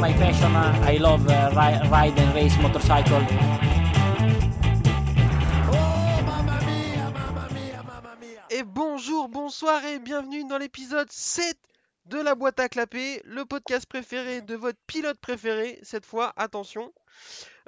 [0.00, 0.50] my passion.
[0.56, 3.20] I love uh, ri- ride and race motorcycle.
[8.50, 11.56] Et bonjour, bonsoir et bienvenue dans l'épisode 7
[12.06, 15.78] de la boîte à clapper, le podcast préféré de votre pilote préféré.
[15.82, 16.92] Cette fois, attention,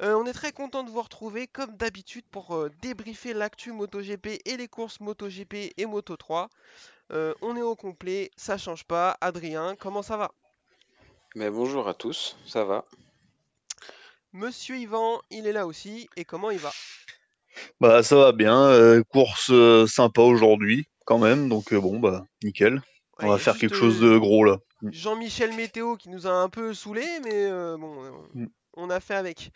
[0.01, 4.41] euh, on est très content de vous retrouver comme d'habitude pour euh, débriefer l'actu MotoGP
[4.45, 6.49] et les courses MotoGP et Moto3.
[7.13, 9.17] Euh, on est au complet, ça change pas.
[9.21, 10.33] Adrien, comment ça va?
[11.35, 12.87] Mais bonjour à tous, ça va?
[14.35, 16.07] Monsieur Yvan, il est là aussi.
[16.17, 16.71] Et comment il va?
[17.81, 22.25] Bah ça va bien, euh, course euh, sympa aujourd'hui quand même, donc euh, bon bah
[22.43, 22.81] nickel.
[23.21, 24.59] On Ouais, va faire quelque chose de gros là.
[24.91, 28.47] Jean-Michel Météo qui nous a un peu saoulé, mais euh, bon, euh, Mm.
[28.75, 29.51] on a fait avec.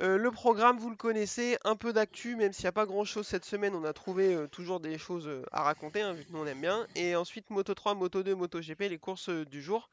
[0.00, 3.26] Euh, le programme, vous le connaissez, un peu d'actu, même s'il n'y a pas grand-chose
[3.26, 6.32] cette semaine, on a trouvé euh, toujours des choses euh, à raconter, hein, vu que
[6.32, 6.86] nous on aime bien.
[6.96, 9.88] Et ensuite, Moto 3, Moto 2, Moto GP, les courses euh, du jour.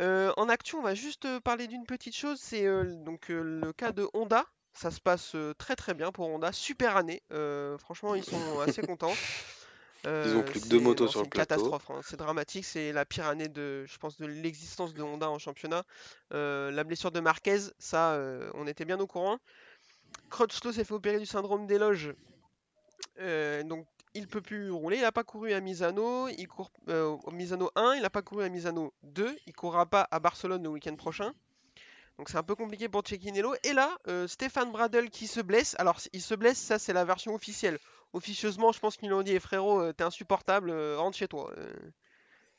[0.00, 3.72] Euh, en actu, on va juste parler d'une petite chose, c'est euh, donc euh, le
[3.72, 4.46] cas de Honda.
[4.74, 7.22] Ça se passe très très bien pour Honda, super année.
[7.78, 9.14] Franchement, ils sont assez contents.
[10.04, 11.56] Ils ont plus que deux c'est- motos non, sur c'est le une plateau.
[11.56, 12.00] catastrophe, hein.
[12.02, 15.84] C'est dramatique, c'est la pire année de, je pense, de l'existence de Honda en championnat.
[16.30, 18.18] La blessure de Marquez, ça,
[18.54, 19.38] on était bien au courant.
[20.30, 22.14] Crutchlow s'est fait opérer du syndrome des loges,
[23.64, 24.96] donc il peut plus rouler.
[24.96, 28.22] Il n'a pas couru à Misano, il court euh, au Misano 1, il n'a pas
[28.22, 31.32] couru à Misano 2, il courra pas à Barcelone le week-end prochain.
[32.18, 33.54] Donc c'est un peu compliqué pour Cecchinello.
[33.64, 35.74] Et là, euh, Stéphane Bradel qui se blesse.
[35.78, 37.78] Alors il se blesse, ça c'est la version officielle.
[38.12, 41.52] Officieusement, je pense qu'ils l'ont dit, Eh, frérot, euh, t'es insupportable, rentre chez toi.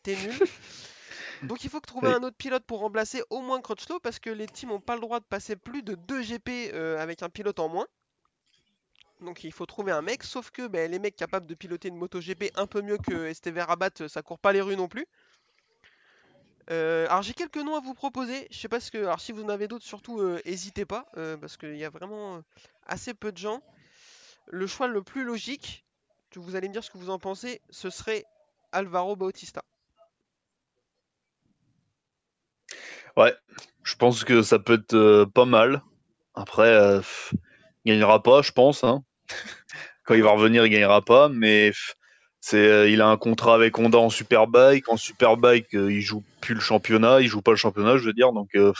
[0.01, 0.33] t'es nul.
[1.43, 2.13] Donc il faut que trouver Oui.
[2.15, 5.01] un autre pilote pour remplacer au moins Crutchlow parce que les teams n'ont pas le
[5.01, 7.87] droit de passer plus de 2 GP euh, avec un pilote en moins.
[9.23, 11.95] Donc il faut trouver un mec, sauf que ben, les mecs capables de piloter une
[11.95, 14.87] moto GP un peu mieux que Esteve Rabat, euh, ça court pas les rues non
[14.87, 15.05] plus.
[16.69, 18.47] Euh, alors j'ai quelques noms à vous proposer.
[18.51, 18.97] Je sais pas ce que.
[18.97, 21.89] Alors si vous en avez d'autres, surtout euh, n'hésitez pas, euh, parce qu'il y a
[21.89, 22.41] vraiment euh,
[22.85, 23.61] assez peu de gens.
[24.47, 25.85] Le choix le plus logique,
[26.31, 28.25] que vous allez me dire ce que vous en pensez, ce serait
[28.71, 29.63] Alvaro Bautista.
[33.15, 33.35] Ouais,
[33.83, 35.81] je pense que ça peut être euh, pas mal.
[36.33, 37.01] Après, euh,
[37.85, 38.83] il gagnera pas, je pense.
[38.83, 39.03] hein.
[40.05, 41.71] Quand il va revenir, il gagnera pas, mais
[42.41, 44.89] c'est, euh, il a un contrat avec Honda en Superbike.
[44.89, 48.13] En Superbike, euh, il joue plus le championnat, il joue pas le championnat, je veux
[48.13, 48.33] dire.
[48.33, 48.73] Donc, euh,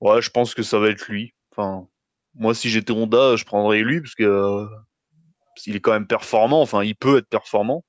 [0.00, 1.34] ouais, je pense que ça va être lui.
[1.52, 1.86] Enfin,
[2.34, 4.66] moi, si j'étais Honda, je prendrais lui parce que euh,
[5.66, 6.62] il est quand même performant.
[6.62, 7.84] Enfin, il peut être performant.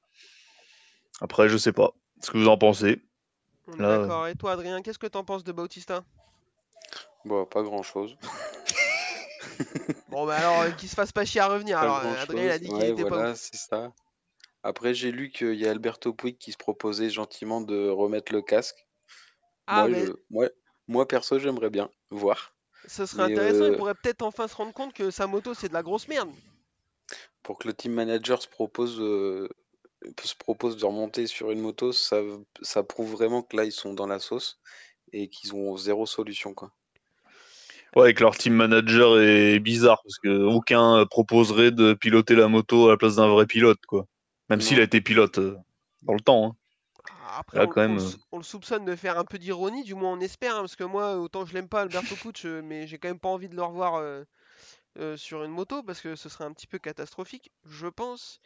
[1.21, 1.91] Après, je sais pas.
[2.21, 3.01] Ce que vous en pensez
[3.77, 4.27] D'accord.
[4.27, 6.03] Et toi, Adrien, qu'est-ce que t'en penses de Bautista?
[7.25, 8.15] Bon, pas grand chose.
[10.09, 11.79] Bon, bah alors, euh, qu'il se fasse pas chier à revenir.
[11.79, 13.37] Alors, Adrien, il a dit qu'il Ouais, était pas voilà, ouf.
[13.39, 13.91] c'est ça.
[14.63, 18.41] Après, j'ai lu qu'il y a Alberto Puig qui se proposait gentiment de remettre le
[18.41, 18.87] casque.
[19.67, 20.49] Ah, moi, mais je- moi,
[20.87, 22.53] moi, perso, j'aimerais bien voir.
[22.87, 23.65] ce serait mais, intéressant.
[23.65, 26.07] Il euh, pourrait peut-être enfin se rendre compte que sa moto, c'est de la grosse
[26.07, 26.29] merde.
[27.43, 29.47] Pour que le team manager se propose, euh,
[30.23, 32.21] se propose de remonter sur une moto, ça,
[32.61, 34.59] ça prouve vraiment que là, ils sont dans la sauce
[35.13, 36.71] et qu'ils ont zéro solution, quoi.
[37.95, 42.47] Ouais, que leur team manager est bizarre parce que aucun euh, proposerait de piloter la
[42.49, 44.05] moto à la place d'un vrai pilote, quoi.
[44.49, 45.55] Même s'il a été pilote euh,
[46.01, 46.45] dans le temps.
[46.47, 46.55] hein.
[47.37, 49.37] Après, Là, on, quand on même, le sou- on le soupçonne de faire un peu
[49.37, 52.35] d'ironie, du moins on espère, hein, parce que moi, autant je l'aime pas, Alberto Puig,
[52.45, 54.23] euh, mais j'ai quand même pas envie de le revoir euh,
[54.99, 58.39] euh, sur une moto, parce que ce serait un petit peu catastrophique, je pense.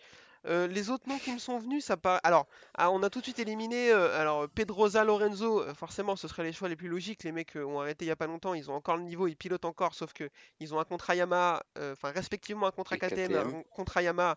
[0.46, 2.22] Euh, les autres noms qui me sont venus, ça paraît.
[2.24, 3.92] Alors, ah, on a tout de suite éliminé.
[3.92, 7.24] euh, alors, Pedrosa Lorenzo, euh, forcément, ce serait les choix les plus logiques.
[7.24, 9.36] Les mecs ont arrêté il y a pas longtemps, ils ont encore le niveau, ils
[9.36, 10.30] pilotent encore, sauf que
[10.60, 14.36] ils ont un contrat Yamaha, enfin, respectivement un contrat KTM, un contrat Yamaha.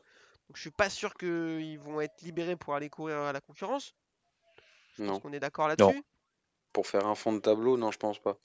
[0.49, 3.95] Donc, je suis pas sûr qu'ils vont être libérés pour aller courir à la concurrence.
[4.95, 5.21] Je pense Non.
[5.21, 6.03] qu'on est d'accord là-dessus.
[6.73, 8.39] Pour faire un fond de tableau, non, je pense pas.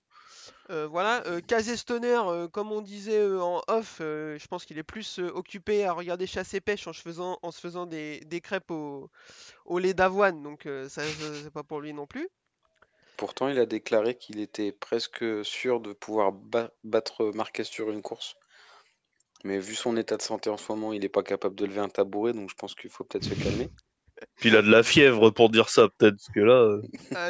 [0.70, 1.42] Euh, voilà, euh,
[1.76, 5.30] Stoner, euh, comme on disait euh, en off, euh, je pense qu'il est plus euh,
[5.30, 8.72] occupé à regarder chasse et pêche en se faisant, en se faisant des, des crêpes
[8.72, 9.10] au,
[9.66, 12.30] au lait d'avoine, donc euh, ça, ça, c'est pas pour lui non plus.
[13.16, 18.02] Pourtant, il a déclaré qu'il était presque sûr de pouvoir ba- battre Marquez sur une
[18.02, 18.36] course.
[19.44, 21.80] Mais vu son état de santé en ce moment, il n'est pas capable de lever
[21.80, 23.70] un tabouret, donc je pense qu'il faut peut-être se calmer.
[24.36, 26.82] Puis il a de la fièvre pour dire ça, peut-être, parce que là.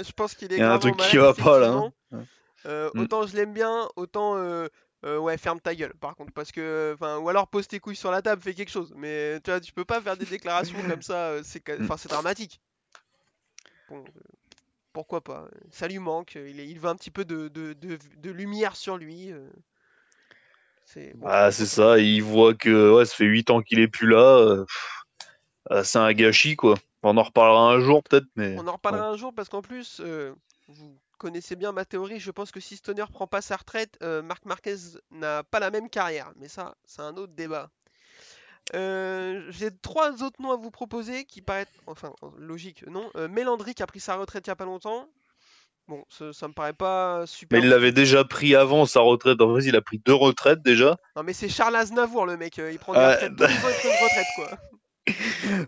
[0.03, 2.25] je pense qu'il est Il y a un truc qui va pas, là, hein.
[2.67, 3.01] Euh, Mm.
[3.01, 4.67] autant je l'aime bien, autant euh,
[5.05, 5.93] euh, ouais ferme ta gueule.
[5.95, 8.69] Par contre, parce que enfin ou alors pose tes couilles sur la table, fais quelque
[8.71, 8.93] chose.
[8.95, 11.43] Mais tu vois, tu peux pas faire des déclarations comme ça.
[11.43, 11.83] C'est Mm.
[11.85, 12.59] enfin c'est dramatique.
[13.89, 14.03] Bon,
[14.93, 16.35] pourquoi pas Ça lui manque.
[16.35, 19.31] Il, est- il veut un petit peu de, de, de- de lumière sur lui.
[20.85, 23.87] C'est bon, Ah, c'est ça, il voit que ouais, ça fait 8 ans qu'il est
[23.87, 24.37] plus là.
[24.37, 24.65] euh,
[25.69, 26.75] ah, c'est un gâchis, quoi.
[27.03, 28.55] On en reparlera un jour, peut-être, mais.
[28.57, 30.33] On en reparlera un jour parce qu'en plus, euh,
[30.67, 34.21] vous connaissez bien ma théorie, je pense que si Stoner prend pas sa retraite, euh,
[34.21, 34.75] Marc Marquez
[35.11, 36.31] n'a pas la même carrière.
[36.37, 37.69] Mais ça, c'est un autre débat.
[38.75, 43.09] Euh, J'ai trois autres noms à vous proposer qui paraissent, enfin, logique, non.
[43.15, 45.07] Euh, Mélandry qui a pris sa retraite il y a pas longtemps.
[45.87, 47.57] Bon, ça, ça me paraît pas super.
[47.59, 49.39] Mais il l'avait déjà pris avant sa retraite.
[49.41, 50.97] En fait, il a pris deux retraites déjà.
[51.15, 52.59] Non, mais c'est Charles Aznavour le mec.
[52.59, 53.35] euh, Il prend des retraites.
[53.37, 54.57] Tous les ans, il prend une retraite quoi.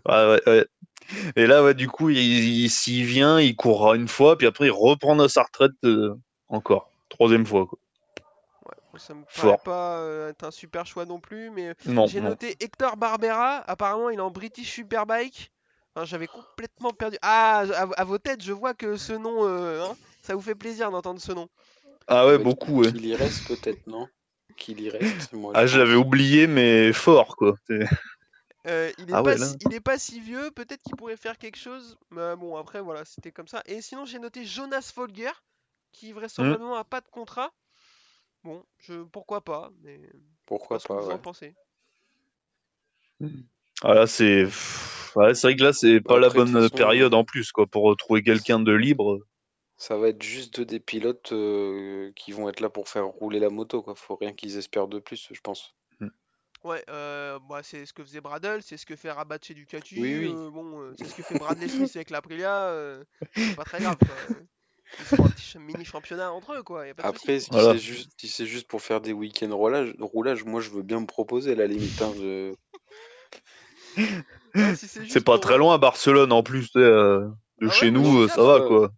[0.04, 0.66] Ouais, ouais, ouais.
[1.36, 4.66] Et là, ouais, du coup, il, il- s'il vient, il courra une fois, puis après,
[4.66, 6.14] il reprendra sa retraite euh,
[6.48, 6.90] encore.
[7.08, 7.66] Troisième fois.
[7.66, 7.78] Quoi.
[8.66, 9.60] Ouais, ça me paraît Fort.
[9.62, 11.74] pas euh, être un super choix non plus, mais
[12.06, 15.52] J'ai noté Hector Barbera, apparemment il est en British Superbike.
[15.94, 17.16] Enfin, J'avais complètement perdu.
[17.22, 20.54] Ah, à, à vos têtes, je vois que ce nom, euh, hein, ça vous fait
[20.54, 21.48] plaisir d'entendre ce nom.
[22.06, 22.90] Ah ouais, beaucoup, ouais.
[22.90, 24.08] Qu'il y reste peut-être, non?
[24.56, 25.32] Qu'il y reste.
[25.32, 27.54] Moi, Ah, je l'avais oublié, mais fort, quoi.
[28.66, 29.46] Euh, il, est Ah pas ouais, là.
[29.46, 31.96] si, il est pas si vieux, peut-être qu'il pourrait faire quelque chose.
[32.10, 33.62] Mais bon, après, voilà, c'était comme ça.
[33.66, 35.30] Et sinon, j'ai noté Jonas Folger,
[35.92, 37.52] qui vraisemblablement a pas de contrat.
[38.44, 40.00] Bon, je, pourquoi pas, mais
[40.46, 41.54] Pourquoi pas ce que pas, vous en pensez.
[43.82, 44.44] Ah là, c'est.
[45.16, 47.82] Ouais, c'est vrai que là, c'est pas la bonne façon, période en plus, quoi, pour
[47.84, 49.18] retrouver quelqu'un de libre.
[49.76, 53.48] Ça va être juste des pilotes euh, qui vont être là pour faire rouler la
[53.48, 53.94] moto, quoi.
[53.94, 55.74] Faut rien qu'ils espèrent de plus, je pense.
[56.62, 59.98] Ouais, euh, bah, c'est ce que faisait Bradle, c'est ce que fait Rabat chez Ducati.
[59.98, 60.34] Oui, oui.
[60.36, 62.64] euh, bon, euh, c'est ce que fait Bradley Smith avec l'Aprilia.
[62.66, 63.02] euh,
[63.34, 63.96] c'est pas très grave.
[63.98, 64.08] Quoi.
[64.98, 66.86] Ils font un petit mini championnat entre eux, quoi.
[66.86, 67.08] Y a pas de.
[67.08, 67.72] Après, si Voilà.
[67.72, 71.00] c'est juste, si c'est juste pour faire des week-ends roulage, roulage, moi je veux bien
[71.00, 72.02] me proposer à la limite.
[72.02, 72.54] hein, je-
[74.54, 77.28] Ouais, si c'est pas pour- très loin à Barcelone en plus, euh, de
[77.62, 78.90] Ah ouais, chez nous, ça va, ça.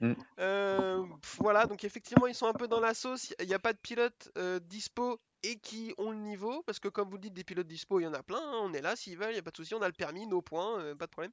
[0.00, 0.14] Quoi.
[0.40, 1.04] Euh,
[1.38, 3.34] voilà, donc effectivement, ils sont un peu dans la sauce.
[3.40, 6.62] Il n'y a pas de pilotes euh, dispo et qui ont le niveau.
[6.64, 8.38] Parce que, comme vous dites, des pilotes dispo, il y en a plein.
[8.40, 9.74] hein, on est là s'ils veulent, il n'y a pas de souci.
[9.74, 11.32] On a le permis, nos points, euh, pas de problème.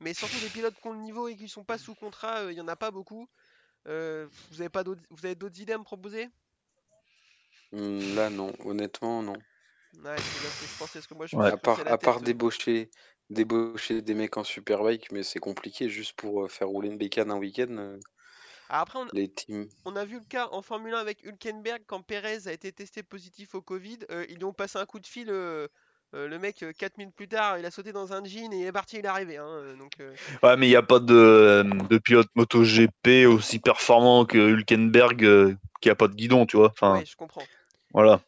[0.00, 2.52] Mais surtout des pilotes qui ont le niveau et qui sont pas sous contrat, euh,
[2.52, 3.28] il y en a pas beaucoup.
[3.88, 6.28] Euh, vous avez pas vous avez d'autres idées à me proposer?
[7.70, 9.44] Hmm, Là, non, honnêtement, non.
[9.94, 11.46] Ouais, c'est bien ce que je pensais, parce que moi je me Ouais.
[11.46, 12.90] suis À part, à part débaucher,
[13.30, 17.30] débaucher des mecs en superbike, mais c'est compliqué juste pour euh, faire rouler une bécane
[17.30, 17.66] un week-end.
[17.70, 17.98] euh,
[18.68, 19.68] Ah, Après, on, Les teams.
[19.84, 23.02] on a vu le cas en Formule 1 avec Hülkenberg quand Perez a été testé
[23.02, 23.98] positif au Covid.
[24.10, 25.28] euh, ils lui ont passé un coup de fil.
[25.30, 25.68] euh,
[26.14, 28.66] euh, le mec, 4 minutes plus tard, il a sauté dans un jean et il
[28.66, 29.36] est parti, il est arrivé.
[29.38, 34.24] hein, donc, euh, Ouais, mais il n'y a pas de, de pilote MotoGP aussi performant
[34.24, 36.68] que Hülkenberg euh, qui a pas de guidon, tu vois.
[36.70, 37.46] Enfin, ouais, je comprends.
[37.92, 38.20] voilà.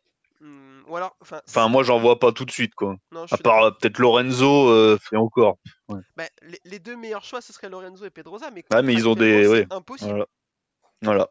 [0.89, 2.97] Ou alors, enfin, Enfin, moi, j'en vois pas tout de suite, quoi.
[3.13, 5.59] non, À part euh, peut-être Lorenzo, euh, et encore.
[6.17, 9.07] Bah, les, les deux meilleurs choix, ce serait Lorenzo et Pedrosa, mais Ouais, mais ils
[9.09, 10.11] ont des- ouais, impossible.
[10.13, 10.27] Voilà.
[11.03, 11.31] Voilà.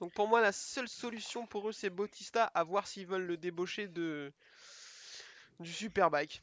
[0.00, 3.36] Donc pour moi, la seule solution pour eux, c'est Bautista, à voir s'ils veulent le
[3.36, 4.32] débaucher de
[5.60, 6.42] du Superbike.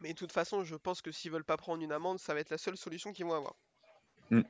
[0.00, 2.40] Mais de toute façon, je pense que s'ils veulent pas prendre une amende, ça va
[2.40, 3.54] être la seule solution qu'ils vont avoir.
[4.30, 4.42] Mm.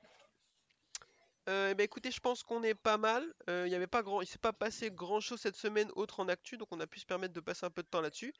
[1.51, 3.25] Euh, eh ben, écoutez, je pense qu'on est pas mal.
[3.49, 6.21] Euh, Il y avait pas grand, il s'est pas passé grand chose cette semaine autre
[6.21, 8.33] en actu, donc on a pu se permettre de passer un peu de temps là-dessus.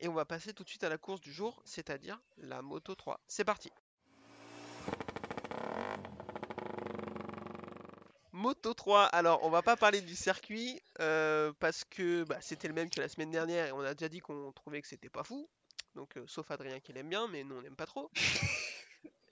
[0.00, 2.96] Et on va passer tout de suite à la course du jour, c'est-à-dire la Moto
[2.96, 3.20] 3.
[3.28, 3.70] C'est parti.
[8.32, 12.74] Moto 3, alors on va pas parler du circuit euh, parce que bah, c'était le
[12.74, 15.22] même que la semaine dernière et on a déjà dit qu'on trouvait que c'était pas
[15.22, 15.48] fou.
[15.94, 18.10] Donc euh, sauf Adrien qui l'aime bien, mais nous on n'aime pas trop.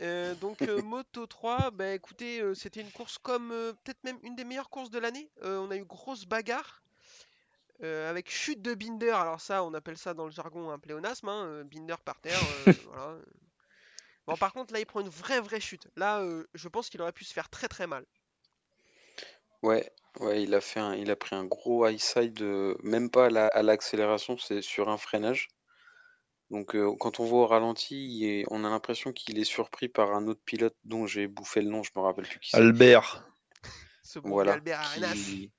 [0.03, 3.49] Euh, donc euh, Moto 3, bah écoutez, euh, c'était une course comme
[3.85, 5.31] peut-être même une des meilleures courses de l'année.
[5.43, 6.83] On a eu grosse bagarre
[7.83, 9.11] avec chute de Binder.
[9.11, 11.29] Alors ça, on appelle ça dans le jargon un pléonasme.
[11.29, 12.43] hein, Binder par terre.
[12.87, 13.19] voilà.
[14.27, 15.89] Bon par contre là il prend une vraie vraie chute.
[15.97, 18.05] Là je pense qu'il aurait pu se faire très très mal.
[19.63, 19.91] Ouais,
[20.21, 22.41] ouais, il a fait un, il a pris un gros high side,
[22.85, 25.49] même pas à la- à l'accélération, c'est sur un freinage.
[26.55, 29.89] Donc euh, quand on voit au ralenti, il est- on a l'impression qu'il est surpris
[29.89, 32.59] par un autre pilote dont j'ai bouffé le nom, je me rappelle plus qui c'est.
[32.59, 33.29] Albert.
[34.05, 35.15] Ce bon Voilà, Albert Arenas.
[35.15, 35.51] qui,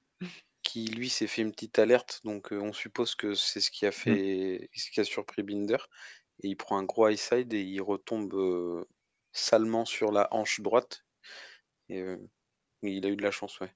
[0.64, 3.86] qui lui s'est fait une petite alerte, donc euh, on suppose que c'est ce qui
[3.86, 5.76] a fait, ce qui a surpris Binder.
[6.44, 8.86] Et il prend un gros high side et il retombe euh,
[9.34, 11.04] salement sur la hanche droite.
[11.90, 12.18] Et euh,
[12.84, 13.74] il a eu de la chance, ouais.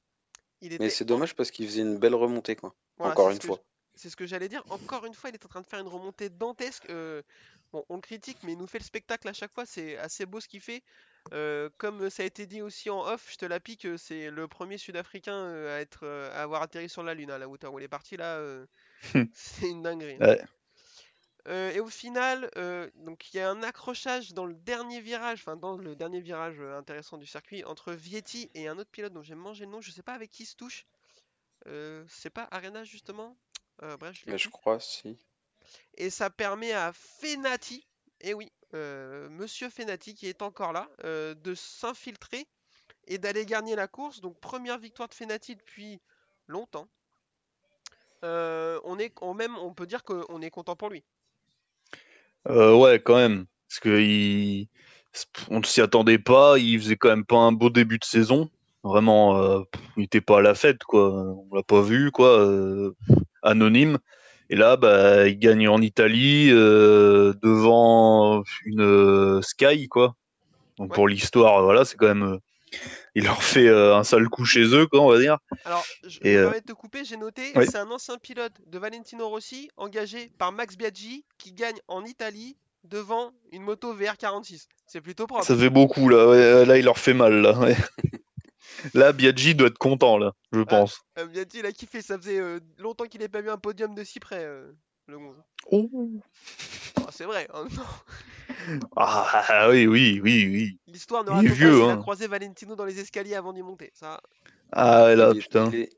[0.61, 2.73] Il Mais était c'est en- dommage parce qu'il faisait une belle remontée, quoi.
[2.97, 3.61] Voilà, Encore c'est une fois.
[3.99, 4.63] C'est ce que j'allais dire.
[4.69, 6.89] Encore une fois, il est en train de faire une remontée dantesque.
[6.89, 7.21] euh,
[7.73, 9.65] bon, on le critique, mais il nous fait le spectacle à chaque fois.
[9.65, 10.83] C'est assez beau ce qu'il fait.
[11.33, 14.31] Euh, comme ça a été dit aussi en off, je te la pique, euh, c'est
[14.31, 17.79] le premier Sud-Africain à être, à avoir atterri sur la Lune, à la hauteur où
[17.79, 18.41] il est parti là.
[19.33, 20.17] c'est une dinguerie.
[20.21, 20.27] hein.
[20.27, 20.41] Ouais.
[21.47, 25.39] Euh, et au final, euh, donc il y a un accrochage dans le dernier virage,
[25.41, 29.13] enfin dans le dernier virage euh, intéressant du circuit entre Vietti et un autre pilote
[29.13, 29.81] dont j'ai mangé le nom.
[29.81, 30.85] Je sais pas avec qui il se touche.
[32.07, 33.37] C'est pas Arena justement?
[33.83, 35.17] Euh, bref, je Mais je crois, si.
[35.95, 37.85] Et ça permet à Fenati,
[38.21, 42.47] et oui, euh, Monsieur Fenati qui est encore là, euh, de s'infiltrer
[43.07, 44.21] et d'aller gagner la course.
[44.21, 45.99] Donc première victoire de Fenati depuis
[46.47, 46.87] longtemps.
[48.23, 51.03] Euh, on est on même on peut dire qu'on est content pour lui.
[52.47, 53.45] Euh, ouais, quand même.
[53.67, 54.67] Parce que il...
[55.49, 56.57] on ne s'y attendait pas.
[56.57, 58.49] Il faisait quand même pas un beau début de saison.
[58.83, 59.63] Vraiment, euh,
[59.97, 61.11] il était pas à la fête, quoi.
[61.11, 62.39] On l'a pas vu, quoi.
[62.39, 62.95] euh,
[63.43, 63.97] anonyme.
[64.49, 70.15] Et là, bah, il gagne en Italie euh, devant une euh, Sky, quoi.
[70.77, 70.95] Donc Ouais.
[70.95, 72.23] pour l'histoire, voilà, c'est quand même.
[72.23, 72.37] euh,
[73.15, 75.37] il leur fait euh, un sale coup chez eux, quoi, on va dire.
[75.65, 77.65] Alors, je me euh, de te couper, j'ai noté, oui.
[77.69, 82.55] c'est un ancien pilote de Valentino Rossi engagé par Max Biaggi qui gagne en Italie
[82.83, 84.67] devant une moto VR46.
[84.87, 85.43] C'est plutôt propre.
[85.45, 86.27] Ça fait beaucoup, là.
[86.29, 87.57] Ouais, là, il leur fait mal, là.
[87.59, 87.75] ouais.
[88.93, 91.01] là, Biaggi doit être content, là, je pense.
[91.17, 93.95] Euh, Biaggi, il a kiffé, ça faisait euh, longtemps qu'il n'ait pas vu un podium
[93.95, 94.71] de si près, euh,
[95.07, 95.35] le 11.
[95.71, 95.89] Oh.
[96.97, 97.83] Ah, c'est vrai, hein, non.
[98.95, 100.79] Ah oui, oui, oui, oui.
[100.87, 101.97] l'histoire ne Il est raconte pas vieux, s'il a hein.
[101.97, 103.91] croisé Valentino dans les escaliers avant d'y monter.
[103.93, 104.21] Ça,
[104.71, 105.69] Ah ouais, là, il, putain.
[105.71, 105.89] il est-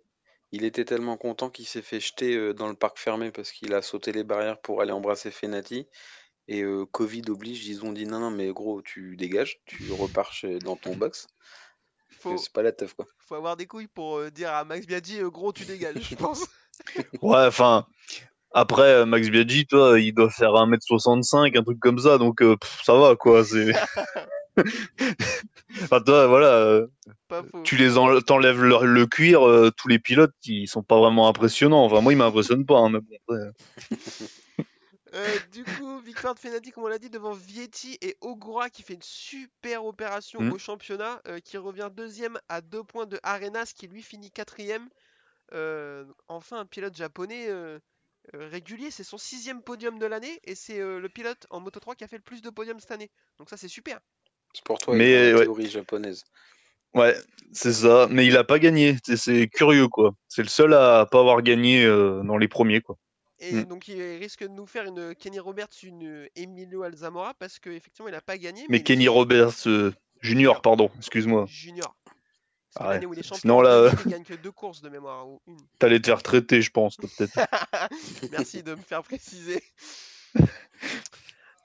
[0.53, 3.73] il était tellement content qu'il s'est fait jeter euh, dans le parc fermé parce qu'il
[3.73, 5.87] a sauté les barrières pour aller embrasser Fenati.
[6.49, 10.33] Et euh, Covid oblige, ils ont dit non, non, mais gros, tu dégages, tu repars
[10.33, 11.27] chez- dans ton box.
[12.19, 13.05] Faut, C'est pas la teuf, quoi.
[13.19, 16.15] faut avoir des couilles pour euh, dire à Max Biaggi, euh, gros, tu dégages, je
[16.15, 16.45] pense.
[17.21, 17.85] Ouais, enfin,
[18.53, 22.55] après, euh, Max Biaggi, toi, il doit faire 1m65, un truc comme ça, donc euh,
[22.57, 23.43] pff, ça va, quoi.
[23.45, 23.73] C'est...
[25.83, 26.87] enfin, toi, voilà, euh,
[27.63, 28.19] tu les en...
[28.21, 31.85] t'enlèves le, le cuir, euh, tous les pilotes, ils sont pas vraiment impressionnants.
[31.85, 33.87] Enfin, moi, ils m'impressionnent pas, hein, mais bon, après,
[35.13, 38.81] Euh, du coup, victoire de Fenati, comme on l'a dit, devant Vietti et Ogura qui
[38.81, 40.53] fait une super opération Mm.
[40.53, 44.87] au championnat, euh, qui revient deuxième à deux points de Arenas qui lui finit quatrième.
[45.53, 47.77] Euh, enfin, un pilote japonais euh,
[48.35, 51.79] euh, régulier, c'est son sixième podium de l'année et c'est euh, le pilote en Moto
[51.81, 53.11] 3 qui a fait le plus de podiums cette année.
[53.37, 53.99] Donc ça, c'est super.
[54.53, 55.43] C'est pour toi, Mais, la ouais.
[55.43, 56.23] théorie japonaise.
[56.93, 57.15] Ouais,
[57.51, 58.07] c'est ça.
[58.09, 58.97] Mais il a pas gagné.
[59.05, 60.13] C'est, c'est curieux, quoi.
[60.27, 62.97] C'est le seul à pas avoir gagné euh, dans les premiers, quoi.
[63.43, 63.63] Et Mm.
[63.65, 68.07] donc il risque de nous faire une Kenny Roberts, une euh, Emilio Alzamora parce qu'effectivement
[68.07, 68.65] il n'a pas gagné.
[68.69, 71.45] Mais Kenny Roberts euh, Junior, pardon, excuse-moi.
[71.47, 71.95] Junior.
[72.75, 72.93] Ah ouais.
[72.93, 75.57] l'année où il est Sinon, là, il gagne que deux courses de mémoire ou une.
[75.79, 77.33] T'allais te faire traiter, je pense, peut-être.
[78.31, 79.61] Merci de me faire préciser.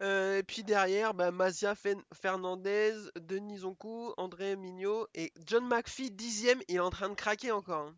[0.02, 6.10] Euh, et puis derrière, bah, Mazia Fen- Fernandez, Denis Zonkou, André Mignot et John McPhee,
[6.10, 7.86] dixième, il est en train de craquer encore.
[7.88, 7.96] hein.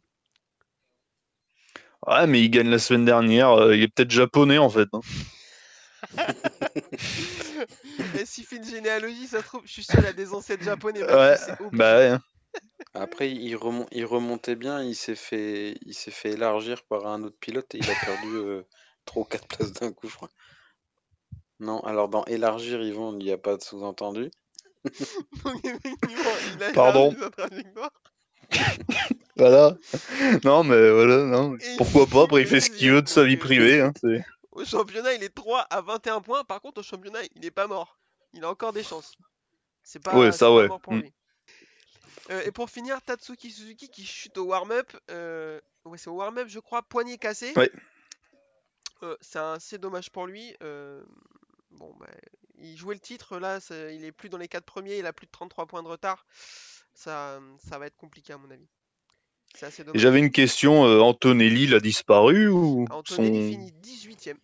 [2.06, 3.50] Ouais, mais il gagne la semaine dernière.
[3.50, 4.88] euh, il est peut-être japonais, en fait.
[4.92, 5.00] hein.
[8.18, 10.64] et s'il fait une généalogie, ça se trouve, je suis sûr, il a des ancêtres
[10.64, 11.02] japonais.
[11.02, 11.36] Ouais,
[11.72, 12.08] bah ouais.
[12.08, 12.20] hein.
[12.94, 17.22] Après, il, remon- il remontait bien, il s'est fait, il s'est fait élargir par un
[17.22, 18.62] autre pilote et il a perdu euh,
[19.04, 20.30] 3 ou 4 places d'un coup, je crois.
[21.60, 24.30] Non, alors dans élargir, Yvon, il n'y a pas de sous-entendu.
[26.74, 27.14] Pardon.
[29.38, 29.76] Voilà.
[30.45, 31.57] Non, mais voilà, non.
[31.57, 33.80] Et Pourquoi pas Après, il fait ce qu'il veut de sa vie privée.
[33.80, 36.45] Hein, c'est- Au championnat, il est 3 à 21 points.
[36.45, 37.99] Par contre, au championnat, il n'est pas mort.
[38.33, 39.14] Il a encore des chances.
[39.85, 40.68] C'est pas, Ouais, ça, pas ouais.
[40.68, 41.00] mort pour Mm.
[41.02, 41.12] lui.
[42.30, 44.90] Euh, et pour finir, Tatsuki Suzuki qui chute au warm-up.
[45.11, 46.83] euh, Ouais, c'est au warm-up, je crois.
[46.83, 47.52] Poignet cassé.
[47.57, 47.71] Ouais.
[49.02, 50.54] Euh, c'est assez dommage pour lui.
[50.62, 51.02] euh,
[51.71, 52.07] Bon, bah,
[52.57, 53.38] il jouait le titre.
[53.38, 53.61] Là,
[53.92, 54.99] il est plus dans les 4 premiers.
[54.99, 56.26] Il a plus de 33 points de retard.
[56.95, 58.66] Ça, ça va être compliqué, à mon avis.
[58.66, 59.37] C'est assez Et dommage.
[59.94, 60.84] J'avais une question.
[60.86, 64.38] euh, Antonelli, il a disparu ou Antonelli son- finit 18ème.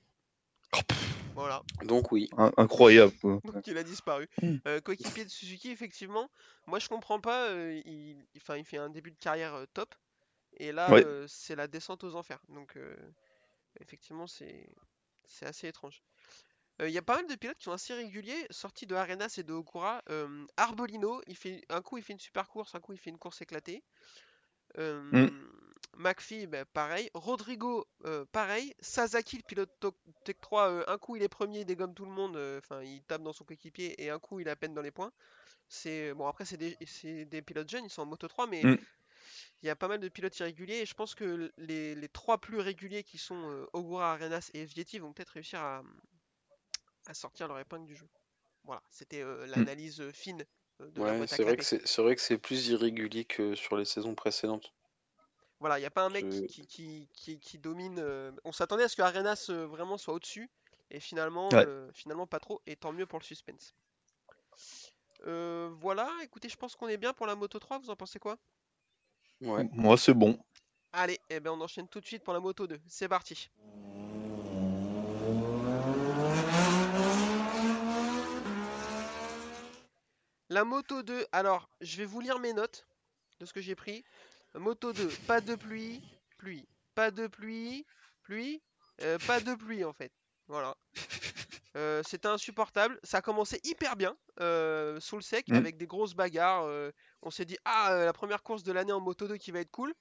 [1.34, 1.62] Voilà.
[1.82, 3.12] Donc oui, In- Incroyable.
[3.20, 3.40] quoi.
[3.44, 4.28] Donc il a disparu.
[4.42, 4.56] Mm.
[4.66, 6.30] Euh, coéquipier de Suzuki, effectivement,
[6.66, 7.48] moi je comprends pas.
[7.48, 9.94] euh, il, enfin, il fait un début de carrière euh, top.
[10.58, 11.04] Et là, Ouais.
[11.04, 12.38] euh, c'est la descente aux enfers.
[12.48, 12.94] Donc euh,
[13.80, 14.68] effectivement, c'est
[15.26, 16.02] c'est assez étrange.
[16.80, 19.34] Euh, Il y a pas mal de pilotes qui sont assez réguliers, sortis de Arenas
[19.38, 20.02] et de Okura.
[20.10, 23.10] Euh, Arbolino, il fait, un coup il fait une super course, un coup il fait
[23.10, 23.82] une course éclatée.
[24.78, 25.30] Euh, Mm.
[25.96, 27.08] McPhee, bah, pareil.
[27.14, 28.74] Rodrigo, euh, pareil.
[28.80, 29.70] Sasaki, le pilote
[30.24, 32.36] Tech 3, euh, un coup il est premier, il dégomme tout le monde.
[32.36, 34.82] euh, Enfin, il tape dans son coéquipier et un coup il est à peine dans
[34.82, 35.12] les points.
[35.68, 38.76] C'est bon après c'est des, pilotes jeunes, ils sont en Moto 3, mais Mm.
[39.62, 42.38] il y a pas mal de pilotes irréguliers et je pense que les, les trois
[42.38, 45.82] plus réguliers qui sont euh, Ogura, Arenas et Vietti vont peut-être réussir à,
[47.06, 48.08] à sortir leur épingle du jeu.
[48.64, 50.44] Voilà, c'était euh, l'analyse euh, fine
[50.80, 53.54] la ouais, boîte à c'est vrai que c'est c'est vrai que c'est plus irrégulier que
[53.54, 54.74] sur les saisons précédentes.
[55.60, 57.98] Voilà, il n'y a pas un mec Je- qui, qui, qui, qui- qui domine.
[57.98, 60.50] euh, On s'attendait à ce que Arenas euh, vraiment soit au-dessus.
[60.90, 61.66] Et finalement, Ouais.
[61.66, 62.60] euh, finalement pas trop.
[62.66, 63.74] Et tant mieux pour le suspense.
[65.26, 67.78] Euh, voilà, écoutez, je pense qu'on est bien pour la Moto 3.
[67.80, 68.38] Vous en pensez quoi?
[69.40, 69.68] Ouais.
[69.72, 70.36] Moi, c'est bon.
[70.92, 72.80] Allez, eh ben on enchaîne tout de suite pour la Moto 2.
[72.88, 73.50] C'est parti.
[80.54, 82.86] La Moto 2, alors je vais vous lire mes notes.
[83.40, 84.04] de ce que j'ai pris.
[84.54, 86.00] Moto 2, pas de pluie,
[86.38, 87.84] pluie, pas de pluie,
[88.22, 88.62] pluie,
[89.02, 90.12] euh, pas de pluie en fait.
[90.46, 90.76] Voilà.
[91.74, 93.00] Euh, C'était insupportable.
[93.02, 95.54] Ça a commencé hyper bien euh, sous le sec Mm.
[95.56, 96.66] avec des grosses bagarres.
[97.22, 99.72] on s'est dit ah la première course de l'année en moto 2 qui va être
[99.72, 99.92] cool.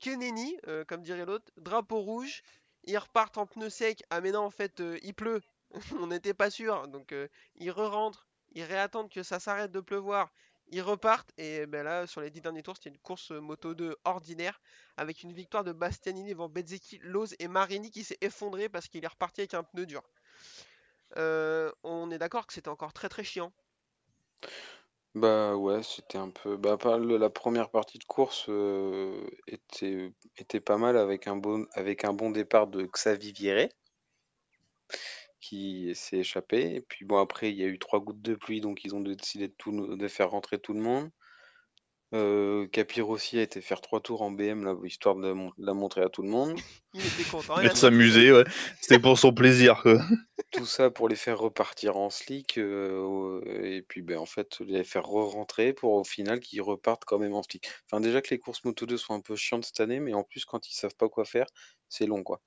[0.00, 0.56] Keneni,
[0.88, 2.42] comme dirait l'autre, drapeau rouge.
[2.82, 4.02] Ils repartent en pneu sec.
[4.10, 5.40] Ah mais non en fait il pleut.
[6.02, 6.88] on n'était pas sûr.
[6.88, 7.14] Donc
[7.54, 8.27] ils re-rentrent.
[8.52, 10.30] Ils réattendent que ça s'arrête de pleuvoir.
[10.70, 13.74] Ils repartent et ben là sur les 10 derniers tours c'était une course euh, moto
[13.74, 14.60] 2 ordinaire
[14.98, 19.02] avec une victoire de Bastianini devant Bezzecchi, Loz et Marini qui s'est effondré parce qu'il
[19.02, 20.02] est reparti avec un pneu dur.
[21.16, 23.50] Euh, on est d'accord que c'était encore très très chiant.
[25.14, 26.56] Bah ouais, c'était un peu.
[26.56, 32.04] Bah, la première partie de course euh, était, était pas mal avec un bon, avec
[32.04, 33.70] un bon départ de Xavi Vierret
[35.40, 36.74] qui s'est échappé.
[36.74, 39.00] Et puis bon, après, il y a eu trois gouttes de pluie, donc ils ont
[39.00, 41.10] décidé de, tout, de faire rentrer tout le monde.
[42.14, 45.66] Euh, Capirossi a été faire trois tours en BM, là, histoire de la mon- de
[45.66, 46.58] la montrer à tout le monde.
[46.94, 47.60] Il était content.
[47.60, 47.80] il a sauté.
[47.80, 48.44] s'amuser, ouais.
[48.80, 49.98] C'était pour son plaisir, quoi.
[50.52, 52.56] Tout ça pour les faire repartir en slick.
[52.56, 57.18] euh, et puis ben, en fait, les faire re-rentrer pour au final qu'ils repartent quand
[57.18, 57.68] même en slick.
[57.84, 60.24] Enfin, déjà que les courses Moto 2 sont un peu chiantes cette année, mais en
[60.24, 61.46] plus, quand ils savent pas quoi faire,
[61.90, 62.40] c'est long, quoi.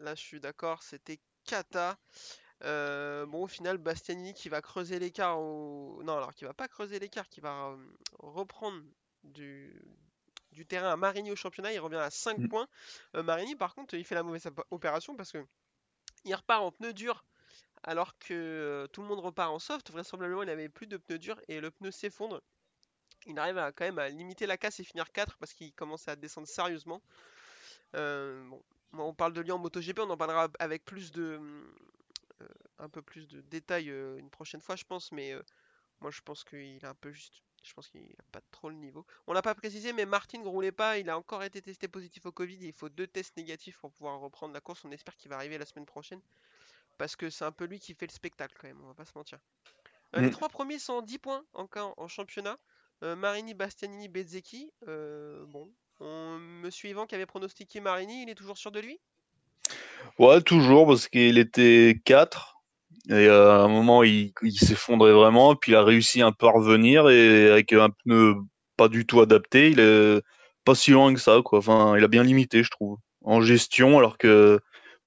[0.00, 1.96] Là je suis d'accord, c'était cata.
[2.64, 6.02] Euh, bon au final Bastianini qui va creuser l'écart au...
[6.04, 7.76] Non alors qui va pas creuser l'écart, qui va euh,
[8.18, 8.82] reprendre
[9.24, 9.80] du...
[10.52, 12.48] du terrain à Marini au championnat, il revient à 5 Mm.
[12.48, 12.68] points.
[13.16, 15.44] Euh, Marini par contre il fait la mauvaise op- opération parce que
[16.24, 17.24] il repart en pneu dur
[17.84, 19.90] alors que tout le monde repart en soft.
[19.90, 22.42] Vraisemblablement, il n'avait plus de pneu dur et le pneu s'effondre.
[23.26, 26.08] Il arrive à, quand même à limiter la casse et finir 4 parce qu'il commence
[26.08, 27.02] à descendre sérieusement.
[27.96, 31.40] Euh, bon, on parle de en MotoGP, on en parlera avec plus de
[32.42, 32.46] euh,
[32.78, 35.12] un peu plus de détails euh, une prochaine fois, je pense.
[35.12, 35.42] Mais euh,
[36.00, 37.42] moi, je pense qu'il est un peu juste.
[37.62, 39.04] Je pense qu'il n'a pas trop le niveau.
[39.26, 40.96] On l'a pas précisé, mais Martin ne roulait pas.
[40.96, 42.56] Il a encore été testé positif au Covid.
[42.62, 44.82] Il faut deux tests négatifs pour pouvoir reprendre la course.
[44.86, 46.22] On espère qu'il va arriver la semaine prochaine.
[46.96, 49.04] Parce que c'est un peu lui qui fait le spectacle quand même, on va pas
[49.04, 49.38] se mentir.
[50.14, 50.30] Les Mm.
[50.30, 52.58] trois premiers sont en 10 points en, en, championnat.
[53.02, 54.72] Marini, Bastianini, Bezzecchi.
[54.86, 55.70] Bon,
[56.00, 58.98] on, me suivant qui avait pronostiqué Marini, il est toujours sûr de lui?
[60.18, 62.56] Ouais, toujours, parce qu'il était 4.
[63.08, 65.56] Et euh, à un moment, il, il s'effondrait vraiment.
[65.56, 67.08] Puis il a réussi un peu à revenir.
[67.08, 68.34] Et avec un pneu
[68.76, 70.22] pas du tout adapté, il est
[70.64, 71.40] pas si loin que ça.
[71.44, 71.58] Quoi.
[71.58, 72.98] Enfin, il a bien limité, je trouve.
[73.22, 74.60] En gestion, alors que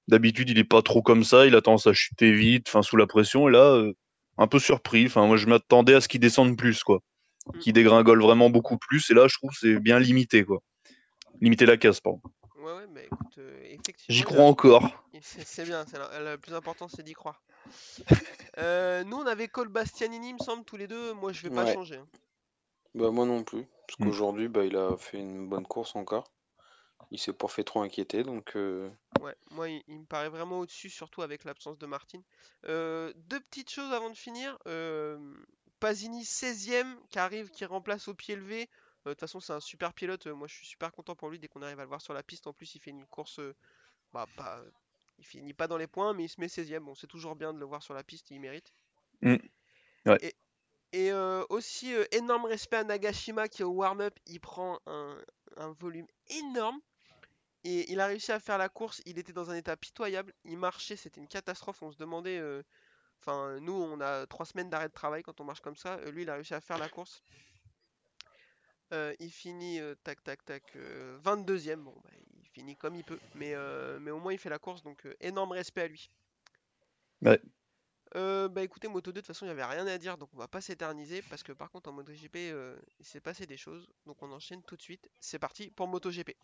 [0.08, 1.46] d'habitude, il est pas trop comme ça.
[1.46, 3.48] Il a tendance à chuter vite, enfin, sous la pression.
[3.48, 3.92] Et là, euh,
[4.38, 5.06] un peu surpris.
[5.06, 7.00] Enfin, moi, je m'attendais à ce qu'il descende plus, quoi.
[7.46, 7.58] Mm.
[7.58, 9.10] Qu'il dégringole vraiment beaucoup plus.
[9.10, 10.60] Et là, je trouve c'est bien limité, quoi.
[11.40, 12.20] Limiter la casse, pardon.
[12.56, 13.94] Ouais, ouais, mais écoute, euh, effectivement.
[14.08, 14.82] J'y crois encore.
[15.20, 17.42] C'est bien, c'est la- le plus important, c'est d'y croire.
[18.58, 21.12] Euh, nous, on avait Cole Bastianini, il me semble, tous les deux.
[21.14, 21.96] Moi, je vais pas changer.
[21.96, 22.06] hein.
[22.94, 24.04] Bah moi non plus, parce Mm.
[24.04, 26.24] qu'aujourd'hui, bah, il a fait une bonne course encore.
[27.10, 28.88] Il s'est pas fait trop inquiéter, donc euh,
[29.20, 32.20] Ouais, moi, il, il me paraît vraiment au-dessus, surtout avec l'absence de Martin.
[32.66, 34.56] Euh, deux petites choses avant de finir.
[34.68, 35.18] Euh,
[35.80, 38.68] Pasini 16ème qui arrive, qui remplace au pied levé.
[39.06, 40.26] Euh, De toute façon, c'est un super pilote.
[40.26, 42.14] euh, Moi, je suis super content pour lui dès qu'on arrive à le voir sur
[42.14, 42.46] la piste.
[42.46, 43.38] En plus, il fait une course.
[43.40, 43.54] euh,
[44.12, 44.62] bah, pas,
[45.18, 46.80] il finit pas dans les points, mais il se met 16ème.
[46.84, 48.72] Bon, c'est toujours bien de le voir sur la piste, il mérite.
[49.22, 49.36] Mm.
[50.06, 50.18] Ouais.
[50.22, 50.34] Et,
[50.92, 55.18] et, euh, aussi, euh, énorme respect à Nagashima qui, au warm-up, il prend un,
[55.56, 56.80] un volume énorme.
[57.64, 59.02] Et il a réussi à faire la course.
[59.06, 60.32] Il était dans un état pitoyable.
[60.44, 61.82] Il marchait, c'était une catastrophe.
[61.82, 62.38] On se demandait.
[62.38, 62.62] euh,
[63.20, 65.94] Enfin, nous, on a trois semaines d'arrêt de travail quand on marche comme ça.
[66.00, 67.22] Euh, lui, il a réussi à faire la course.
[68.94, 71.82] Euh, il finit euh, tac tac tac euh, 22ème.
[71.82, 74.60] Bon, bah, il finit comme il peut, mais, euh, mais au moins il fait la
[74.60, 76.08] course, donc euh, énorme respect à lui.
[77.22, 77.40] Ouais.
[78.14, 80.28] Euh, bah écoutez, Moto 2, de toute façon, il n'y avait rien à dire, donc
[80.34, 83.56] on va pas s'éterniser, parce que par contre en MotoGP, euh, il s'est passé des
[83.56, 85.10] choses, donc on enchaîne tout de suite.
[85.18, 86.36] C'est parti pour MotoGP.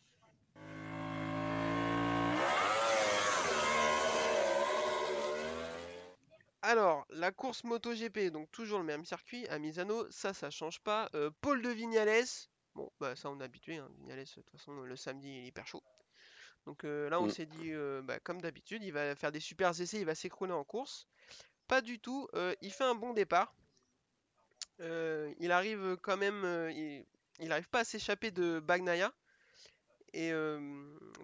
[6.71, 11.11] Alors, la course MotoGP, donc toujours le même circuit à Misano, ça, ça change pas.
[11.15, 12.25] Euh, Paul de Vignales,
[12.77, 15.47] bon, bah ça on est habitué, hein, Vignales, de toute façon, le samedi, il est
[15.49, 15.83] hyper chaud.
[16.67, 17.31] Donc euh, là, on Mm.
[17.31, 20.53] s'est dit, euh, bah, comme d'habitude, il va faire des super essais, il va s'écrouler
[20.53, 21.09] en course.
[21.69, 22.29] Pas du tout,
[22.63, 23.55] il fait un bon départ.
[24.79, 27.05] Il arrive quand même, il,
[27.41, 29.13] il arrive pas à s'échapper de Bagnaia.
[30.13, 30.33] Et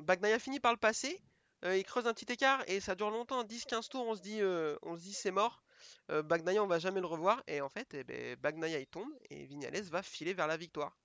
[0.00, 1.20] Bagnaia finit par le passer.
[1.66, 4.38] Euh, il creuse un petit écart et ça dure longtemps, 10-15 tours, on se dit,
[4.40, 5.62] euh, on dit c'est mort.
[6.10, 7.42] Euh, Bagnaia, on va jamais le revoir.
[7.48, 10.96] Et en fait, eh ben, il tombe et Vignales va filer vers la victoire.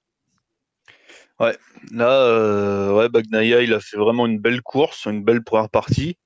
[1.39, 6.17] Là, euh, ouais, Bagnaia, il a fait vraiment une belle course, une belle première partie.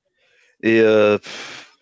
[0.61, 0.81] Et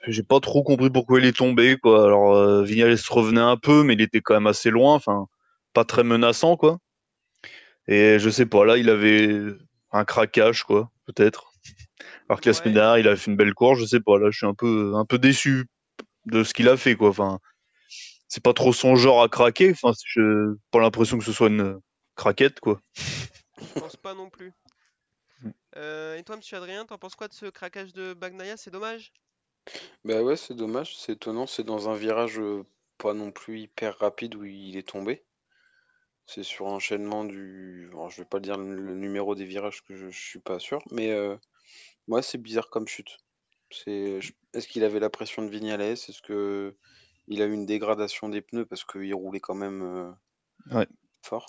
[0.07, 2.05] j'ai pas trop compris pourquoi il est tombé, quoi.
[2.05, 4.93] Alors, Vignales revenait un peu, mais il était quand même assez loin.
[4.93, 5.27] Enfin,
[5.73, 6.77] pas très menaçant, quoi.
[7.87, 9.39] Et je sais pas, là, il avait
[9.91, 11.52] un craquage, quoi, peut-être.
[12.29, 12.79] Alors que la semaine Ouais.
[12.79, 14.93] dernière, il a fait une belle course, je sais pas, là, je suis un peu,
[14.95, 15.65] un peu déçu
[16.25, 17.09] de ce qu'il a fait, quoi.
[17.09, 17.39] Enfin,
[18.27, 21.79] c'est pas trop son genre à craquer, enfin, je pas l'impression que ce soit une
[22.15, 22.79] craquette, quoi.
[23.57, 24.51] Je pense pas non plus.
[25.41, 25.49] Mm.
[25.77, 28.57] Euh, et toi, monsieur Adrien, t'en penses quoi de ce craquage de Bagnaia?
[28.57, 29.13] C'est dommage
[30.05, 32.63] Bah ouais, c'est dommage, c'est étonnant, c'est dans un virage euh,
[32.97, 35.23] pas non plus hyper rapide où il est tombé.
[36.25, 37.87] C'est sur enchaînement du...
[37.91, 40.59] alors, je vais pas dire le, le numéro des virages que je, je suis pas
[40.59, 41.35] sûr, mais euh,
[42.07, 43.17] ouais, c'est bizarre comme chute.
[43.71, 44.21] C'est...
[44.21, 45.81] je- Est-ce qu'il avait la pression de Vignales?
[45.81, 46.75] Est-ce que
[47.27, 50.11] il a eu une dégradation des pneus parce qu'il roulait quand même euh,
[50.71, 50.87] Ouais.
[51.21, 51.47] fort?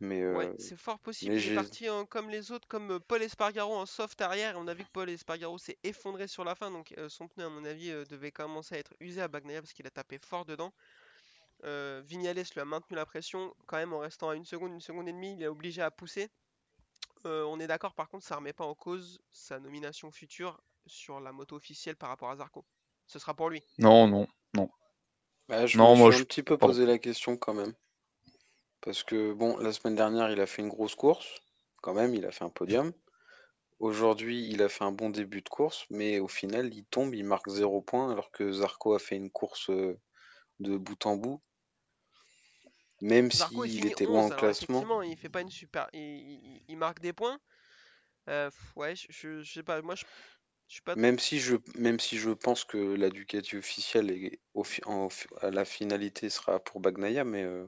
[0.00, 1.32] Mais euh, Ouais, c'est fort possible.
[1.32, 4.20] mais Il est j'ai- parti en- comme les autres, comme euh, Paul Espargaro en soft
[4.20, 4.54] arrière.
[4.54, 7.28] et On a vu que Paul Espargaro s'est effondré sur la fin, donc euh, son
[7.28, 9.90] pneu, à mon avis, euh, devait commencer à être usé à Bagnaia parce qu'il a
[9.90, 10.72] tapé fort dedans.
[11.64, 14.80] Euh, Vignales lui a maintenu la pression quand même en restant à une seconde, une
[14.80, 15.34] seconde et demie.
[15.34, 16.28] Il est obligé à pousser.
[17.26, 21.20] Euh, on est d'accord, par contre, ça remet pas en cause sa nomination future sur
[21.20, 22.64] la moto officielle par rapport à Zarco.
[23.06, 23.62] Ce sera pour lui.
[23.78, 24.26] Non, non.
[25.48, 27.74] Bah, je Non, me moi, suis je- un petit peu posé la question quand même.
[28.82, 31.40] Parce que, bon, la semaine dernière, il a fait une grosse course.
[31.80, 32.92] Quand même, il a fait un podium.
[33.80, 37.24] Aujourd'hui, il a fait un bon début de course, mais au final, il tombe, il
[37.24, 39.98] marque zéro point, alors que Zarco a fait une course euh,
[40.60, 41.42] de bout en bout.
[43.02, 44.78] Même s'il était loin 11, au alors classement.
[44.78, 45.88] effectivement, il fait pas une super.
[45.92, 47.38] Il, il- il marque des points.
[48.28, 50.04] Euh, ouais, je, je- je sais pas, moi je,
[50.68, 50.96] je suis pas.
[50.96, 55.08] Même si je, même si je pense que la Ducati officielle est au en-
[55.40, 57.66] à la finalité sera pour Bagnaia, mais euh,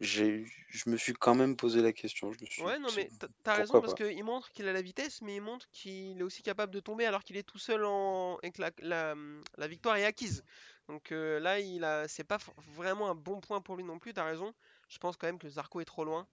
[0.00, 2.32] j'ai, je me suis quand même posé la question.
[2.32, 3.10] Je me suis Ouais, non, mais
[3.42, 6.42] t'as- raison parce qu'il montre qu'il a la vitesse, mais il montre qu'il est aussi
[6.42, 8.38] capable de tomber alors qu'il est tout seul en...
[8.42, 9.14] et que la, la,
[9.58, 10.42] la victoire est acquise.
[10.88, 12.38] Donc euh, là, il a, c'est pas
[12.74, 14.54] vraiment un bon point pour lui non plus, t'as raison.
[14.88, 16.26] Je pense quand même que Zarco est trop loin.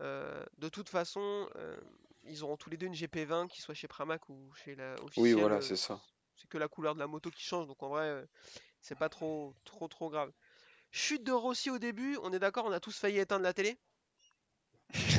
[0.00, 1.76] Euh, de toute façon, euh,
[2.24, 5.32] ils auront tous les deux une GP20, qu'ils soient chez Pramac ou chez la Oui,
[5.32, 6.00] voilà, c'est ça.
[6.36, 8.26] c'est que la couleur de la moto qui change, donc en vrai,
[8.80, 10.32] c'est pas trop, trop, trop grave.
[10.90, 13.78] Chute de Rossi au début, on est d'accord, on a tous failli éteindre la télé?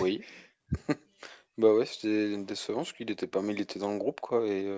[0.02, 0.22] Oui.
[1.58, 4.46] Bah ouais, c'était décevant parce qu'il était pas, mais il était dans le groupe quoi.
[4.46, 4.78] Et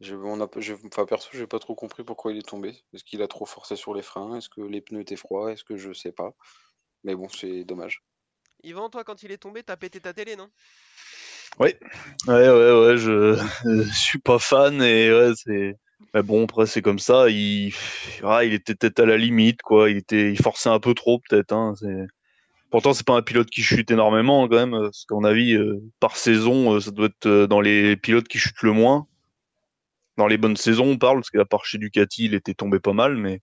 [0.00, 0.48] j'ai, on a,
[0.86, 2.74] enfin perso, j'ai pas trop compris pourquoi il est tombé.
[2.92, 4.36] Est-ce qu'il a trop forcé sur les freins?
[4.36, 5.52] Est-ce que les pneus étaient froids?
[5.52, 6.34] Est-ce que je sais pas.
[7.04, 8.02] Mais bon, c'est dommage.
[8.62, 10.48] Yvan, toi, quand il est tombé, t'as pété ta télé, non?
[11.60, 11.78] Ouais,
[12.26, 15.76] ouais, ouais, je, je suis pas fan et ouais, c'est.
[16.12, 17.28] Mais bon, après, c'est comme ça.
[17.28, 17.72] Il,
[18.24, 19.90] ah, il était peut-être à la limite, quoi.
[19.90, 21.52] Il était, il forçait un peu trop, peut-être.
[21.52, 21.74] Hein.
[21.78, 22.06] C'est...
[22.70, 24.72] Pourtant, c'est pas un pilote qui chute énormément, quand même.
[24.72, 28.28] Parce qu'à mon avis, euh, par saison, euh, ça doit être euh, dans les pilotes
[28.28, 29.06] qui chutent le moins.
[30.16, 32.92] Dans les bonnes saisons, on parle, parce qu'à part chez Ducati, il était tombé pas
[32.92, 33.40] mal, mais.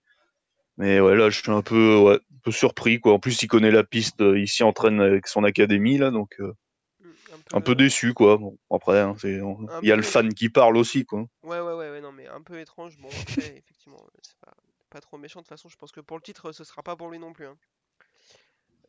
[0.78, 3.12] Mais ouais, là, je suis un peu, ouais, un peu surpris, quoi.
[3.12, 6.34] En plus, il connaît la piste, euh, il s'y entraîne avec son académie, là, donc.
[6.40, 6.54] euh,
[7.00, 8.36] Hmm, un peu déçu quoi.
[8.36, 11.26] Bon, après, hein, c'est, il y a peu, le fan qui parle aussi quoi.
[11.42, 12.96] Ouais, ouais, ouais, ouais, non, mais un peu étrange.
[12.98, 14.54] Bon, après, effectivement, c'est pas,
[14.90, 15.40] pas trop méchant.
[15.40, 17.32] De toute façon, je pense que pour le titre, ce sera pas pour lui non
[17.32, 17.46] plus.
[17.46, 17.56] hein.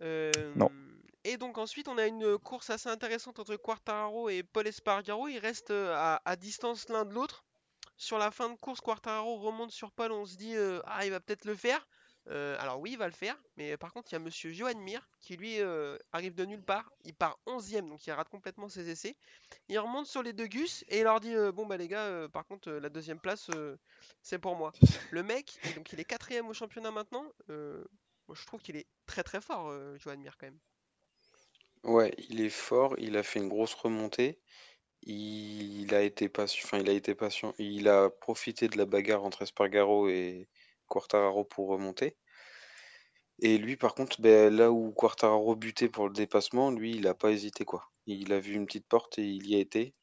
[0.01, 0.69] Non.
[0.69, 0.69] Euh,
[1.23, 5.27] Et donc ensuite, on a une course assez intéressante entre Quartararo et Paul Espargaro.
[5.27, 7.45] Ils restent à, à distance l'un de l'autre.
[8.03, 10.11] Sur la fin de course, Quartararo remonte sur Paul.
[10.11, 11.87] On se dit, euh, ah, il va peut-être le faire.
[12.27, 13.41] Euh, alors oui, il va le faire.
[13.55, 16.61] Mais par contre, il y a Monsieur Johan Mir qui lui euh, arrive de nulle
[16.61, 16.91] part.
[17.05, 19.15] Il part 11ème, donc il rate complètement ses essais.
[19.69, 22.45] Il remonte sur les deux Gus et il leur dit, bon bah les gars, par
[22.45, 23.49] contre, la deuxième place,
[24.21, 24.73] c'est pour moi.
[25.11, 27.23] Le mec, donc il est quatrième au championnat maintenant.
[27.47, 30.59] moi, je trouve qu'il est très très fort, Johan Mir quand même.
[31.83, 34.39] Ouais, il est fort, il a fait une grosse remontée.
[35.05, 37.53] Il a été patient, enfin, il a été patient.
[37.59, 40.47] Il a profité de la bagarre entre Espargaro et
[40.87, 42.15] Quartararo pour remonter.
[43.39, 47.13] Et lui, par contre, ben, là où Quartararo butait pour le dépassement, lui, il n'a
[47.13, 47.91] pas hésité, quoi.
[48.05, 49.93] Il a vu une petite porte et il y a été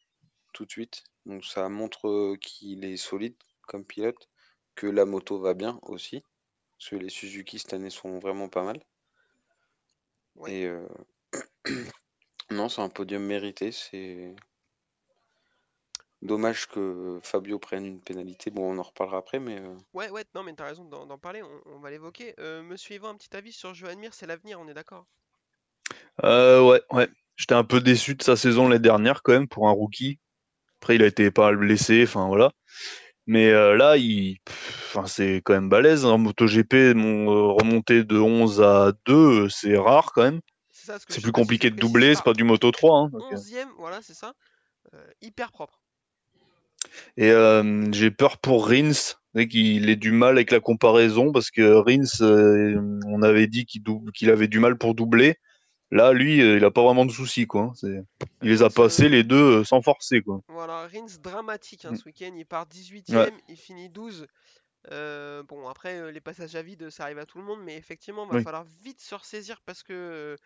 [0.52, 1.04] tout de suite.
[1.26, 3.36] Donc ça montre qu'il est solide
[3.66, 4.28] comme pilote,
[4.74, 6.22] que la moto va bien aussi.
[6.78, 8.82] Parce que les Suzuki cette année sont vraiment pas mal.
[10.36, 10.52] Ouais.
[10.52, 10.88] Et euh,
[12.50, 13.70] non, c'est un podium mérité.
[13.72, 14.34] C'est
[16.22, 18.50] dommage que Fabio prenne une pénalité.
[18.50, 21.18] Bon, on en reparlera après, mais euh, Ouais, ouais, non, mais t'as raison d'en d'en
[21.18, 22.34] parler, on, on va l'évoquer.
[22.38, 25.06] Euh, Monsieur Yvan, un petit avis sur Johan Mir, c'est l'avenir, on est d'accord?
[26.24, 27.08] Euh, ouais, ouais.
[27.36, 30.18] J'étais un peu déçu de sa saison l'année dernière quand même pour un rookie.
[30.80, 32.52] Après, il a été pas mal blessé, enfin voilà.
[33.26, 36.04] Mais euh, là, il, pff, enfin, c'est quand même balèze.
[36.04, 40.40] En MotoGP, mon euh, remonté de 11 à 2, euh, c'est rare quand même.
[40.70, 42.24] C'est ça, ce que C'est je plus sais pas si compliqué je de doubler, c'est
[42.24, 42.98] pas du Moto 3.
[42.98, 43.36] Hein, donc, euh.
[43.36, 44.34] 11ème, voilà, c'est ça.
[44.94, 45.80] Euh, hyper propre.
[47.16, 49.14] Et euh, j'ai peur pour Rins,
[49.48, 54.30] qu'il ait du mal avec la comparaison, parce que Rins, euh, on avait dit qu'il
[54.30, 55.36] avait du mal pour doubler.
[55.92, 57.72] Là, lui, euh, il a pas vraiment de soucis, quoi.
[57.84, 58.02] hein.
[58.42, 60.40] Il les a passés les deux sans forcer, quoi.
[60.48, 61.96] Voilà, Rins dramatique hein, Mm.
[61.96, 62.32] ce week-end.
[62.36, 63.32] Il part 18ème, Ouais.
[63.48, 64.26] il finit 12.
[64.92, 68.26] Euh, bon, après, les passages à vide, ça arrive à tout le monde, mais effectivement,
[68.26, 68.42] va Oui.
[68.42, 70.36] falloir vite se ressaisir parce que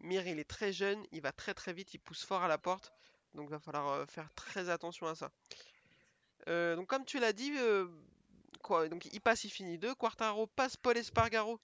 [0.00, 2.58] Mir, il est très jeune, il va très très vite, il pousse fort à la
[2.58, 2.92] porte.
[3.34, 5.30] Donc, va falloir euh, faire très attention à ça.
[6.48, 7.86] Euh, donc, comme tu l'as dit, euh,
[8.62, 9.94] quoi, donc il passe, il finit 2.
[9.94, 11.60] Quartaro passe Paul Espargaro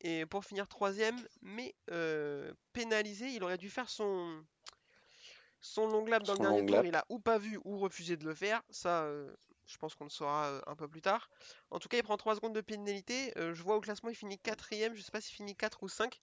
[0.00, 4.44] et pour finir troisième, mais euh, pénalisé, il aurait dû faire son
[5.60, 6.84] son long lap dans le dernier tour, lap.
[6.84, 8.62] il a ou pas vu ou refusé de le faire.
[8.68, 9.08] Ça,
[9.66, 11.30] je pense qu'on le saura un peu plus tard.
[11.70, 13.32] En tout cas, il prend 3 secondes de pénalité.
[13.36, 14.94] Je vois au classement, il finit quatrième.
[14.94, 16.20] Je sais pas s'il finit 4 ou 5.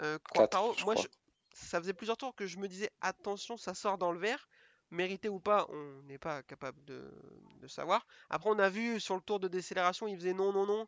[0.00, 1.08] Euh, Quartaro, moi, je-
[1.54, 4.48] ça faisait plusieurs tours que je me disais attention, ça sort dans le vert.
[4.90, 7.10] Mérité ou pas, on n'est pas capable de,
[7.56, 8.06] de savoir.
[8.30, 10.86] Après, on a vu sur le tour de décélération, il faisait non, non, non.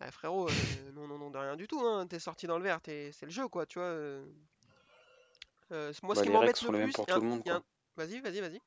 [0.00, 0.52] Ouais, frérot, euh,
[0.92, 1.80] non, non, non, de rien du tout.
[1.80, 2.06] Hein.
[2.06, 3.88] T'es sorti dans le vert, t'es- c'est le jeu, quoi, tu vois.
[3.88, 4.26] euh.
[5.72, 7.62] Euh, moi, ce Bah, qui les règles m'embête sont le les mêmes plus, un-.
[7.96, 8.60] Vas-y, vas-y, vas-y.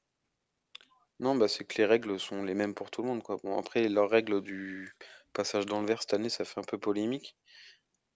[1.19, 3.37] Non, bah c'est que les règles sont les mêmes pour tout le monde, quoi.
[3.43, 4.91] Bon, après, leurs règles du
[5.33, 7.37] passage dans le vert cette année, ça fait un peu polémique.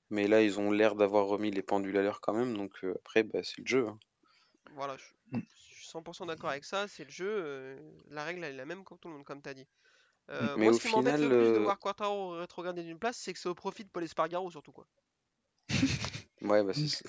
[0.09, 2.55] Mais là, ils ont l'air d'avoir remis les pendules à l'heure quand même.
[2.57, 3.87] Donc euh, après, bah, c'est le jeu.
[3.87, 3.99] hein.
[4.75, 5.39] Voilà, je, Mm.
[5.39, 8.65] je suis 100% d'accord avec ça, c'est le jeu, euh, la règle elle est la
[8.65, 9.67] même pour tout le monde, comme tu as dit.
[10.31, 12.83] Euh, Mais moi, au ce qui m'embête le final, plus de euh, voir Quartaro rétrograder
[12.83, 14.87] d'une place, c'est que c'est au profit de Paul Espargaro, surtout quoi.
[16.41, 17.05] ouais, bah c'est ça.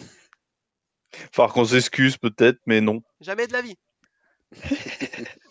[1.52, 3.02] Qu'on s'excuse peut-être, mais non.
[3.20, 3.76] Jamais de la vie.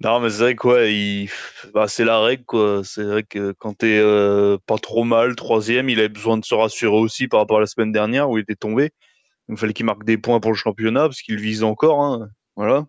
[0.00, 1.28] Non, mais c'est vrai quoi, il...
[1.72, 2.82] bah, c'est la règle quoi.
[2.84, 6.54] C'est vrai que quand t'es euh, pas trop mal, troisième, il avait besoin de se
[6.54, 8.90] rassurer aussi par rapport à la semaine dernière où il était tombé.
[9.48, 12.00] Il fallait qu'il marque des points pour le championnat parce qu'il vise encore.
[12.02, 12.28] Hein.
[12.56, 12.86] Voilà.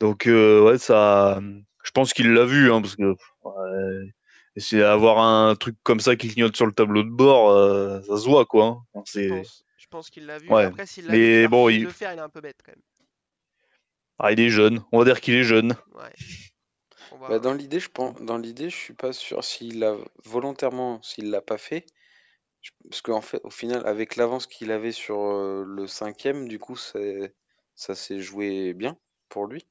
[0.00, 1.40] Donc euh, ouais, ça,
[1.84, 4.12] je pense qu'il l'a vu hein, parce que ouais,
[4.56, 8.16] c'est avoir un truc comme ça qui clignote sur le tableau de bord, euh, ça
[8.16, 8.82] se voit quoi.
[8.94, 9.02] hein.
[9.06, 10.48] Je pense, qu'il l'a vu.
[10.50, 10.64] Ouais.
[10.64, 12.82] Après, s'il l'a bon, il- le faire, il est un peu bête quand même.
[14.18, 14.82] Ah, il est jeune.
[14.92, 15.74] On va dire qu'il est jeune.
[15.94, 16.12] Ouais.
[17.12, 19.96] On va- Bah, dans l'idée, je pense, dans l'idée, je suis pas sûr s'il l'a
[20.24, 21.86] volontairement, s'il l'a pas fait.
[22.62, 26.58] Je- Parce qu'en fait, au final, avec l'avance qu'il avait sur euh, le cinquième, du
[26.58, 28.96] coup, ça s'est joué bien
[29.28, 29.66] pour lui.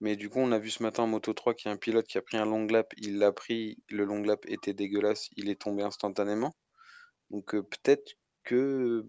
[0.00, 1.78] Mais du coup, on a vu ce matin en Moto 3 qu'il y a un
[1.78, 5.28] pilote qui a pris un long lap, il l'a pris, le long lap était dégueulasse,
[5.36, 6.54] il est tombé instantanément.
[7.30, 9.06] Donc euh, peut-être que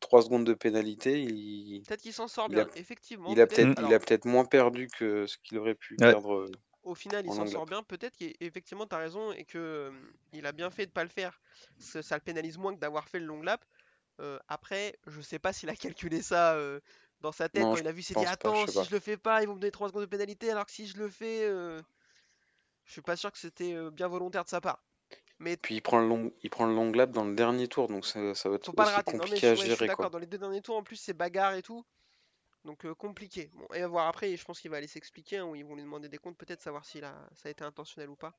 [0.00, 3.36] 3 secondes de pénalité, il, Peut-être qu'il s'en sort il a- bien, effectivement.
[3.36, 6.00] il a peut-être- peut-être il alors, a peut-être moins perdu que ce qu'il aurait pu
[6.00, 6.16] Ouais.
[6.16, 6.34] perdre.
[6.34, 6.52] euh,
[6.84, 7.82] au final, il en s'en sort bien.
[7.82, 9.92] Peut-être qu'effectivement, tu as raison et que euh,
[10.32, 11.40] il a bien fait de pas le faire.
[11.78, 13.64] Ça, ça le pénalise moins que d'avoir fait le long lap.
[14.20, 16.80] Euh, après, je sais pas s'il a calculé ça euh,
[17.20, 18.54] dans sa tête Non, quand je il a vu, il s'est pense dit pas, Attends,
[18.54, 18.86] je sais si pas.
[18.86, 20.50] je le fais pas, ils vont me donner 3 secondes de pénalité.
[20.52, 21.82] Alors que si je le fais, euh,
[22.84, 24.84] je suis pas sûr que c'était euh, bien volontaire de sa part.
[25.40, 27.88] Mais Puis il prend le long, il prend le long lap dans le dernier tour,
[27.88, 29.12] donc ça, ça va être faut pas le aussi rater.
[29.12, 30.10] Non, mais compliqué à ouais, je suis gérer, d'accord.
[30.10, 31.82] Dans les deux derniers tours, en plus, c'est bagarre et tout.
[32.66, 33.50] Donc euh, compliqué.
[33.54, 35.76] Bon, et à voir après, je pense qu'il va aller s'expliquer, hein, ou ils vont
[35.76, 37.14] lui demander des comptes, peut-être savoir si ça
[37.46, 38.34] a été intentionnel ou pas.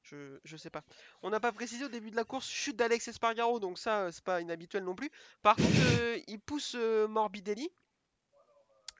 [0.00, 0.82] Je, je sais pas.
[1.22, 4.10] On n'a pas précisé au début de la course chute d'Alex Espargaro, donc ça euh,
[4.10, 5.10] c'est pas inhabituel non plus.
[5.42, 5.68] Par contre,
[6.00, 7.70] euh, il pousse Morbidelli.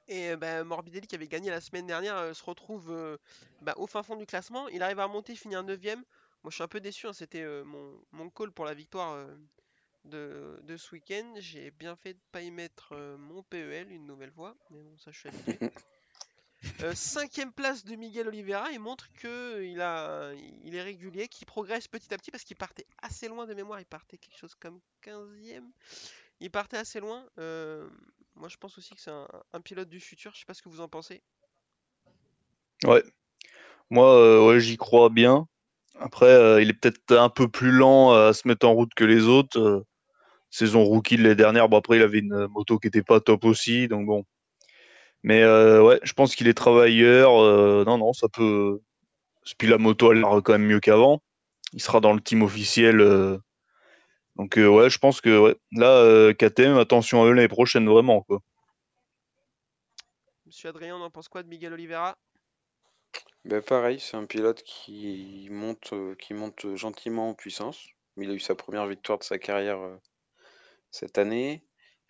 [0.09, 3.17] Et bah, Morbidelli qui avait gagné la semaine dernière se retrouve
[3.61, 4.69] bah, au fin fond du classement.
[4.69, 5.79] Il arrive à remonter, il finit un 9
[6.47, 9.15] Moi je suis un peu déçu, hein, c'était euh, mon, mon call pour la victoire
[9.15, 9.27] euh,
[10.05, 11.33] de, de ce week-end.
[11.39, 14.97] J'ai bien fait de pas y mettre euh, mon PEL une nouvelle fois, mais bon,
[14.97, 15.59] ça je suis habitué.
[16.95, 20.31] Cinquième place de Miguel Oliveira, il montre que il a,
[20.63, 23.81] il est régulier, qu'il progresse petit à petit parce qu'il partait assez loin de mémoire.
[23.81, 25.69] Il partait quelque chose comme 15e.
[26.39, 27.25] Il partait assez loin.
[27.35, 30.33] Moi, je pense aussi que c'est un, un pilote du futur.
[30.33, 31.21] Je sais pas ce que vous en pensez.
[32.85, 33.03] Ouais.
[33.89, 35.45] Moi, ouais, j'y crois bien.
[35.99, 38.93] Après, euh, il est peut-être un peu plus lent euh, à se mettre en route
[38.95, 39.59] que les autres.
[39.59, 39.85] euh,
[40.49, 43.45] saison rookie de l'année dernière, bon après il avait une moto qui était pas top
[43.45, 44.23] aussi, donc bon.
[45.23, 47.31] Mais ouais, je pense qu'il est travailleur.
[47.85, 48.79] non, non, ça peut.
[49.57, 51.21] Puis la moto a l'air quand même mieux qu'avant.
[51.73, 52.99] Il sera dans le team officiel.
[54.37, 58.39] Donc ouais, je pense que là, KTM, attention à eux l'année prochaine, vraiment quoi.
[60.45, 62.17] Monsieur Adrien, on en pense quoi de Miguel Oliveira?
[63.45, 67.87] Ben pareil, c'est un pilote qui monte, euh, monte gentiment en puissance.
[68.17, 69.97] Il a eu sa première victoire de sa carrière euh,
[70.91, 71.63] cette année.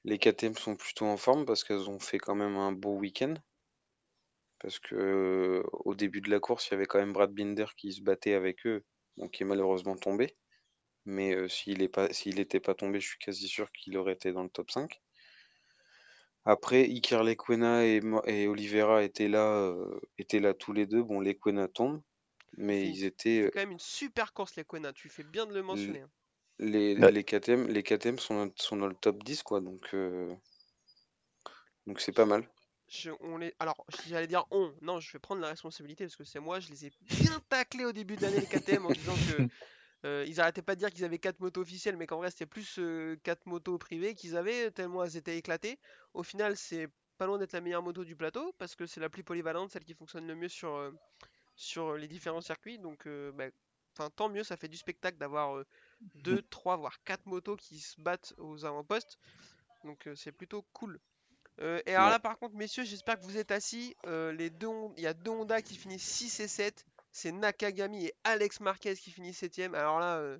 [0.03, 3.35] Les KTM sont plutôt en forme parce qu'elles ont fait quand même un beau week-end.
[4.59, 7.65] Parce que euh, au début de la course, il y avait quand même Brad Binder
[7.77, 8.83] qui se battait avec eux,
[9.17, 10.35] donc qui est malheureusement tombé.
[11.05, 14.13] Mais euh, s'il est pas, s'il n'était pas tombé, je suis quasi sûr qu'il aurait
[14.13, 15.01] été dans le top 5.
[16.49, 21.03] Après, Iker Lequena et, Oliveira étaient là, euh, étaient là tous les deux.
[21.03, 22.01] Bon, Lequena tombe,
[22.55, 24.93] mais C'est ils c'est étaient quand même une super course, les Kona.
[24.93, 26.01] Tu fais bien de le mentionner.
[26.01, 26.09] hein.
[26.59, 27.11] les, Ouais.
[27.11, 30.33] les KTM, les KTM sont, dans- sont dans le top 10 quoi, donc euh,
[31.85, 32.47] donc c'est pas mal.
[32.87, 33.53] Je- on les...
[33.59, 34.73] Alors, j'allais dire on.
[34.81, 36.61] Non, je vais prendre la responsabilité parce que c'est moi.
[36.61, 39.47] Je les ai bien taclés au début de l'année, les KTM, en disant que
[40.07, 42.45] euh, ils arrêtaient pas de dire qu'ils avaient 4 motos officielles, mais qu'en vrai, c'était
[42.45, 42.79] plus
[43.23, 45.79] 4 motos privées qu'ils avaient, tellement elles étaient éclatées.
[46.13, 49.09] Au final, c'est pas loin d'être la meilleure moto du plateau parce que c'est la
[49.09, 50.91] plus polyvalente, celle qui fonctionne le mieux sur, euh,
[51.55, 52.79] sur les différents circuits.
[52.79, 55.63] Donc, euh, bah, tant mieux, ça fait du spectacle d'avoir
[56.15, 59.17] 2, 3, voire 4 motos qui se battent aux avant-postes.
[59.83, 60.99] Donc, euh, c'est plutôt cool.
[61.59, 63.95] Euh, et alors là, par contre, messieurs, j'espère que vous êtes assis.
[64.05, 66.85] Euh, les deux, il y a deux Honda qui finissent 6 et 7.
[67.19, 69.73] C'est Nakagami et Alex Marquez qui finissent 7ème.
[69.73, 70.37] Alors là, euh,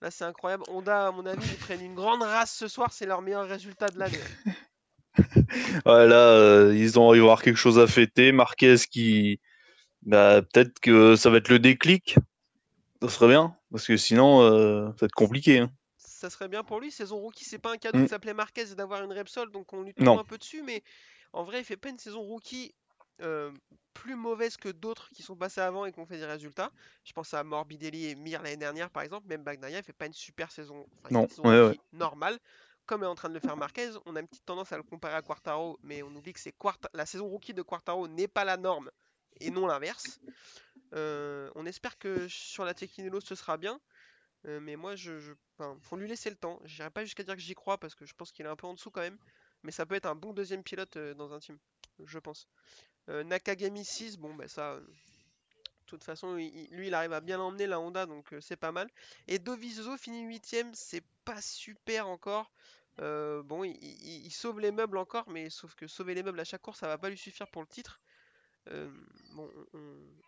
[0.00, 0.62] là c'est incroyable.
[0.68, 2.92] Honda, à mon avis, ils prennent une grande race ce soir.
[2.92, 4.20] C'est leur meilleur résultat de l'année.
[5.86, 8.30] Ouais, là, euh, ils ont, il va y avoir quelque chose à fêter.
[8.32, 9.40] Marquez qui,
[10.02, 12.16] bah, peut-être que ça va être le déclic.
[13.02, 15.58] Ça serait bien, parce que sinon, euh, ça va être compliqué.
[15.60, 15.72] hein.
[15.98, 16.90] Ça serait bien pour lui.
[16.90, 18.02] Saison rookie, c'est pas un cadeau Mm.
[18.04, 19.50] de s'appeler Marquez et d'avoir une Repsol.
[19.50, 20.62] Donc on lui tombe un peu dessus.
[20.62, 20.82] Mais
[21.32, 22.72] en vrai, il fait pas une saison rookie
[23.20, 23.52] euh,
[23.92, 26.70] plus mauvaise que d'autres qui sont passés avant et qui ont fait des résultats.
[27.04, 29.26] Je pense à Morbidelli et Mir l'année dernière, par exemple.
[29.28, 30.86] Même Bagnaia, il fait pas une super saison.
[30.98, 32.38] Enfin, Non, une saison ouais, normale.
[32.86, 34.82] Comme est en train de le faire Marquez, on a une petite tendance à le
[34.82, 38.28] comparer à Quartaro, mais on oublie que c'est Quarta- la saison rookie de Quartaro n'est
[38.28, 38.90] pas la norme
[39.40, 40.20] et non l'inverse.
[40.94, 43.80] Euh, on espère que sur la Tequinello ce sera bien.
[44.46, 46.60] Euh, mais moi, je, je- enfin, faut lui laisser le temps.
[46.64, 48.66] J'irai pas jusqu'à dire que j'y crois parce que je pense qu'il est un peu
[48.66, 49.18] en dessous quand même.
[49.62, 51.58] Mais ça peut être un bon deuxième pilote dans un team,
[52.04, 52.46] je pense.
[53.08, 54.72] Euh, Nakagami 6, bon, bah ça.
[54.74, 54.86] euh, de
[55.86, 58.56] toute façon, il- il- lui, il arrive à bien l'emmener la Honda, donc euh, c'est
[58.56, 58.90] pas mal.
[59.28, 62.50] Et Dovizioso finit 8ème, c'est pas super encore.
[62.98, 66.44] Bon, il, il- il sauve les meubles encore, mais sauf que sauver les meubles à
[66.44, 68.00] chaque course, ça va pas lui suffire pour le titre.
[69.34, 69.50] Bon,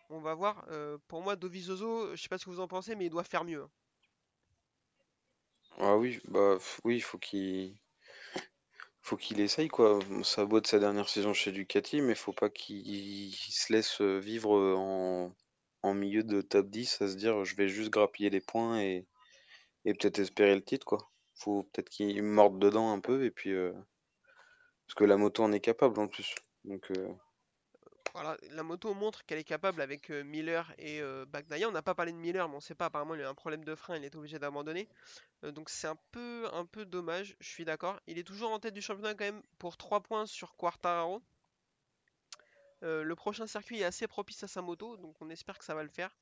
[0.09, 0.65] on, va voir.
[1.07, 3.43] Pour moi, Dovizioso, je sais pas ce que vous en pensez, mais il doit faire
[3.45, 3.63] mieux.
[3.63, 3.69] hein.
[5.79, 7.73] Ah oui, bah oui, faut qu'il
[9.07, 9.99] faut qu'il essaye quoi.
[10.23, 14.19] Ça a être sa dernière saison chez Ducati, mais faut pas qu'il se laisse euh,
[14.19, 14.75] vivre euh,
[15.83, 19.07] en, milieu de top 10 à se dire je vais juste grappiller les points et,
[19.85, 21.09] et peut-être espérer le titre quoi.
[21.35, 23.71] Faut peut-être qu'il morde dedans un peu et puis euh,
[24.85, 26.35] parce que la moto en est capable en plus.
[26.65, 27.07] Donc euh,
[28.51, 31.25] La moto montre qu'elle est capable avec Miller et euh.
[31.65, 32.85] On n'a pas parlé de Miller, mais on sait pas.
[32.85, 34.87] Apparemment, il a un problème de frein, il est obligé d'abandonner.
[35.43, 37.35] Donc c'est un peu, un peu dommage.
[37.39, 37.99] Je suis d'accord.
[38.07, 41.21] Il est toujours en tête du championnat quand même pour 3 points sur Quartararo.
[42.81, 45.83] Le prochain circuit est assez propice à sa moto, donc on espère que ça va
[45.83, 46.15] le faire.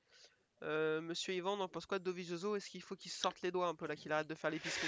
[0.61, 2.55] Monsieur Yvan, on en pense quoi de Dovizioso?
[2.55, 4.87] Est-ce qu'il faut qu'il sorte les doigts un peu là, qu'il arrête de faire l'épicerie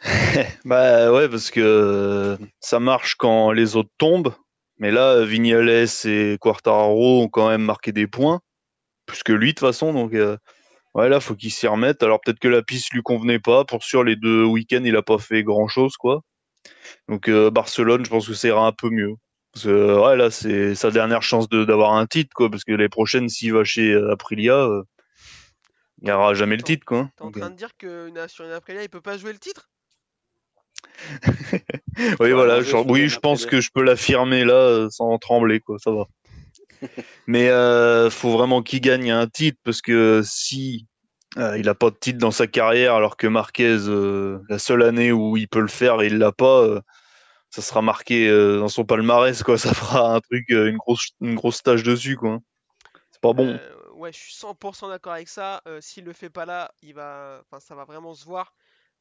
[0.64, 4.34] Bah ouais, parce que ça marche quand les autres tombent.
[4.80, 8.40] Mais là, Vignales et Quartararo ont quand même marqué des points,
[9.06, 9.92] plus que lui de toute façon.
[9.92, 10.36] Donc euh,
[10.94, 12.02] ouais, là, faut qu'il s'y remette.
[12.02, 13.64] Alors peut-être que la piste lui convenait pas.
[13.64, 16.22] Pour sûr, les deux week-ends, il a pas fait grand-chose, quoi.
[17.08, 19.14] Donc euh, Barcelone, je pense que ça ira un peu mieux.
[19.52, 22.50] Parce que ouais, là, c'est sa dernière chance de- d'avoir un titre, quoi.
[22.50, 24.82] Parce que les prochaines, s'il va chez euh, Aprilia, euh,
[26.00, 27.10] il n'y aura jamais le titre, quoi.
[27.16, 29.38] T'es en euh, train de dire que sur une Aprilia, il peut pas jouer le
[29.38, 29.68] titre?
[32.20, 35.60] Oui, vas voilà, genre, oui, je pense que je peux l'affirmer là euh, sans trembler,
[35.60, 36.06] quoi, ça va.
[37.26, 40.86] Mais euh, faut vraiment qu'il gagne un titre parce que si
[41.36, 44.82] euh, il a pas de titre dans sa carrière, alors que Marquez, euh, la seule
[44.82, 46.80] année où il peut le faire et il l'a pas, euh,
[47.50, 49.58] ça sera marqué euh, dans son palmarès, quoi.
[49.58, 52.38] Ça fera un truc, euh, une grosse, une grosse tâche dessus, quoi.
[53.10, 53.48] C'est pas bon.
[53.48, 55.60] Euh, ouais, je suis 100% d'accord avec ça.
[55.66, 58.54] Euh, S'il le fait pas là, il va, enfin, ça va vraiment se voir.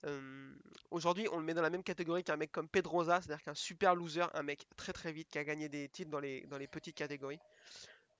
[0.05, 0.53] Euh,
[0.91, 3.95] Aujourd'hui, on le met dans la même catégorie qu'un mec comme Pedrosa, c'est-à-dire qu'un super
[3.95, 6.67] loser, un mec très très vite qui a gagné des titres dans les, dans les
[6.67, 7.39] petites catégories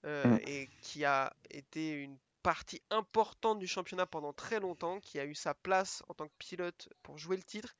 [0.05, 0.39] euh, Mm.
[0.47, 5.35] et qui a été une partie importante du championnat pendant très longtemps, qui a eu
[5.35, 7.75] sa place en tant que pilote pour jouer le titre.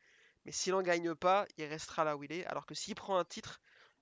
[0.45, 2.45] Mais s'il en gagne pas, il restera là où il est.
[2.45, 3.61] Alors que s'il prend un titre,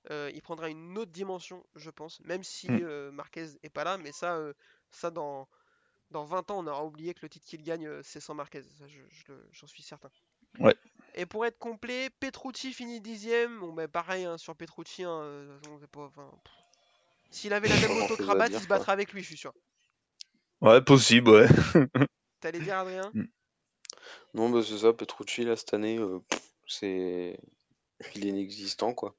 [0.09, 2.19] euh, il prendra une autre dimension, je pense.
[2.21, 2.79] Même si Mm.
[2.83, 4.53] euh, Marquez est pas là, mais ça, euh,
[4.91, 5.47] ça dans,
[6.11, 8.61] dans 20 ans, on aura oublié que le titre qu'il gagne, euh, c'est sans Marquez.
[8.61, 10.09] Ça, je- j'en suis certain.
[10.59, 10.75] Ouais.
[11.15, 13.59] Et pour être complet, Petrucci finit dixième.
[13.59, 15.03] Bon, bah pareil hein, sur Petrucci.
[15.03, 15.59] hein, euh,
[15.91, 16.11] pas-.
[17.31, 17.91] S'il avait la même
[18.49, 18.77] dire, il se quoi.
[18.77, 19.53] battrait avec lui, je suis sûr.
[20.61, 21.47] Ouais, possible, ouais.
[22.39, 23.11] T'allais dire, Adrien?
[24.33, 26.19] Non, bah c'est ça, Petrucci là cette année, euh,
[26.67, 27.39] c'est
[28.15, 29.15] il est inexistant quoi.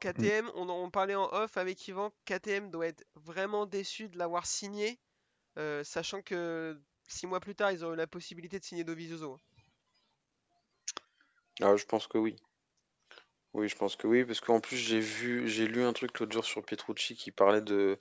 [0.00, 2.12] KTM, on en parlait en off avec Yvan.
[2.24, 4.98] KTM doit être vraiment déçu de l'avoir signé,
[5.58, 6.78] euh, sachant que
[7.08, 9.38] six mois plus tard, ils ont eu la possibilité de signer Dovizioso.
[11.60, 12.36] Ah, je pense que oui.
[13.52, 16.32] Oui, je pense que oui, parce qu'en plus j'ai vu, j'ai lu un truc l'autre
[16.32, 17.96] jour sur Petrucci qui parlait de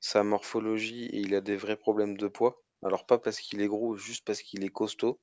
[0.00, 2.62] sa morphologie et il a des vrais problèmes de poids.
[2.82, 5.18] Alors pas parce qu'il est gros, juste parce qu'il est costaud,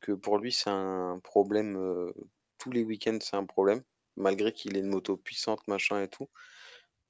[0.00, 2.12] que pour lui c'est un problème, euh,
[2.58, 3.82] tous les week-ends c'est un problème,
[4.16, 6.28] malgré qu'il ait une moto puissante, machin et tout.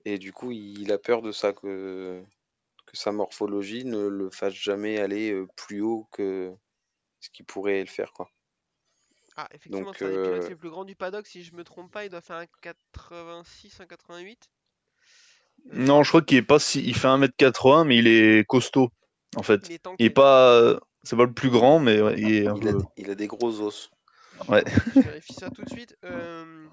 [0.05, 2.25] Et du coup il a peur de ça, que,
[2.93, 6.53] que sa morphologie ne le fasse jamais aller euh, plus haut que
[7.21, 8.31] ce qui pourrait le faire, quoi.
[9.37, 11.65] Ah, effectivement, Donc, c'est un des pilotes les plus grands du paddock, si je me
[11.65, 14.51] trompe pas, il doit faire un 86, un 88.
[15.67, 16.83] Euh, Non, je crois qu'il est pas si.
[16.83, 18.91] Il fait 1m80, mais il est costaud,
[19.37, 19.61] en fait.
[19.69, 20.05] il est Il tanké.
[20.05, 20.79] est pas.
[21.05, 22.79] C'est pas le plus grand, mais ouais, il est un il a, peu.
[22.97, 23.91] il a des gros os.
[24.49, 24.63] Ouais.
[24.95, 25.97] Je vérifie ça tout de suite.
[26.05, 26.67] Euh,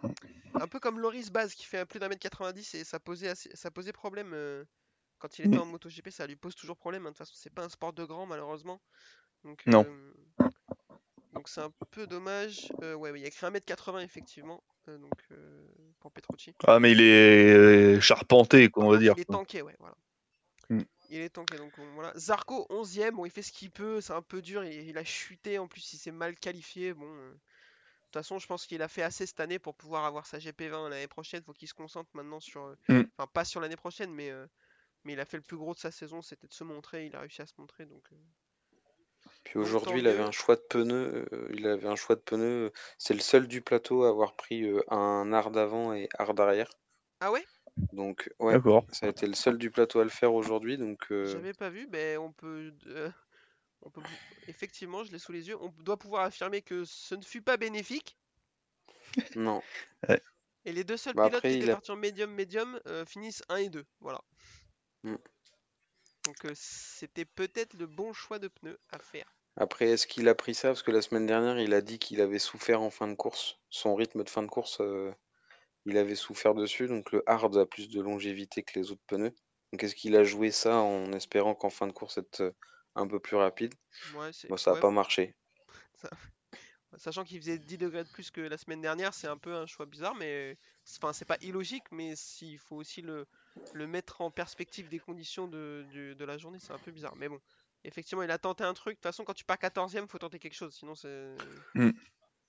[0.54, 3.50] un peu comme Loris Baz qui fait plus d'un mètre 90 et ça posait, assez-
[3.56, 4.64] ça posait problème euh,
[5.20, 7.06] quand il était en MotoGP, ça lui pose toujours problème.
[7.06, 7.10] hein.
[7.12, 8.82] De toute façon, c'est pas un sport de grand malheureusement.
[9.44, 9.86] Donc, Non.
[9.88, 10.14] euh,
[11.34, 12.72] donc c'est un peu dommage.
[12.82, 14.64] Euh, ouais, il y a écrit 1m80 effectivement.
[14.88, 15.28] euh, donc
[16.00, 16.56] pour Petrucci.
[16.66, 19.14] Ah, mais il est charpenté, quoi, on va dire.
[19.18, 19.96] Il est tanké, ouais, voilà.
[20.70, 20.82] Mm.
[21.10, 22.14] Il est tanké, donc on- voilà.
[22.16, 25.04] Zarco, 11ème, bon, il fait ce qu'il peut, c'est un peu dur, il, il a
[25.04, 27.06] chuté, en plus il s'est mal qualifié, bon.
[27.06, 30.40] De toute façon, je pense qu'il a fait assez cette année pour pouvoir avoir sa
[30.40, 32.76] GP20 l'année prochaine, faut qu'il se concentre maintenant sur...
[32.88, 33.02] Mm.
[33.18, 34.32] Enfin, pas sur l'année prochaine, mais,
[35.04, 37.16] mais il a fait le plus gros de sa saison, c'était de se montrer, il
[37.16, 38.12] a réussi à se montrer, donc...
[38.14, 38.16] euh,
[39.44, 41.26] Puis aujourd'hui, tant il avait un choix de pneus.
[41.34, 42.68] euh, il avait un choix de pneus.
[42.68, 46.40] euh, C'est le seul du plateau à avoir pris euh, un hard avant et hard
[46.40, 46.70] arrière.
[47.20, 47.48] Ah ouais?
[47.94, 48.86] Donc, ouais, D'accord.
[48.92, 50.78] ça a été le seul du plateau à le faire aujourd'hui.
[50.78, 52.74] Donc, euh, J'avais pas vu, mais on peut...
[52.88, 53.10] euh,
[53.84, 54.02] on peut...
[54.48, 57.58] Effectivement, je l'ai sous les yeux, on doit pouvoir affirmer que ce ne fut pas
[57.58, 58.18] bénéfique.
[59.36, 59.62] non.
[60.64, 63.44] Et les deux seuls Bah, pilotes après, qui étaient a- partis en médium-médium euh, finissent
[63.50, 63.86] 1 et 2.
[64.00, 64.22] Voilà.
[65.06, 65.20] Mm.
[66.24, 69.36] Donc euh, c'était peut-être le bon choix de pneus à faire.
[69.58, 70.70] Après, est-ce qu'il a pris ça?
[70.70, 73.60] Parce que la semaine dernière, il a dit qu'il avait souffert en fin de course.
[73.70, 75.14] Son rythme de fin de course, euh,
[75.86, 76.88] il avait souffert dessus.
[76.88, 79.36] Donc, le hard a plus de longévité que les autres pneus.
[79.74, 82.52] Donc, est-ce qu'il a joué ça en espérant qu'en fin de course, être euh,
[82.96, 83.76] un peu plus rapide?
[84.04, 84.32] Ouais.
[84.50, 85.36] Bon, ça n'a ouais, pas marché.
[86.98, 89.66] Sachant qu'il faisait 10 degrés de plus que la semaine dernière, c'est un peu un
[89.66, 93.28] choix bizarre, mais c'est- enfin c'est pas illogique, mais s'il faut aussi le,
[93.74, 97.16] le mettre en perspective des conditions de, de la journée, c'est un peu bizarre.
[97.16, 97.40] Mais bon,
[97.84, 98.94] effectivement, il a tenté un truc.
[98.94, 101.36] De toute façon, quand tu pars 14ème, faut tenter quelque chose, sinon c'est.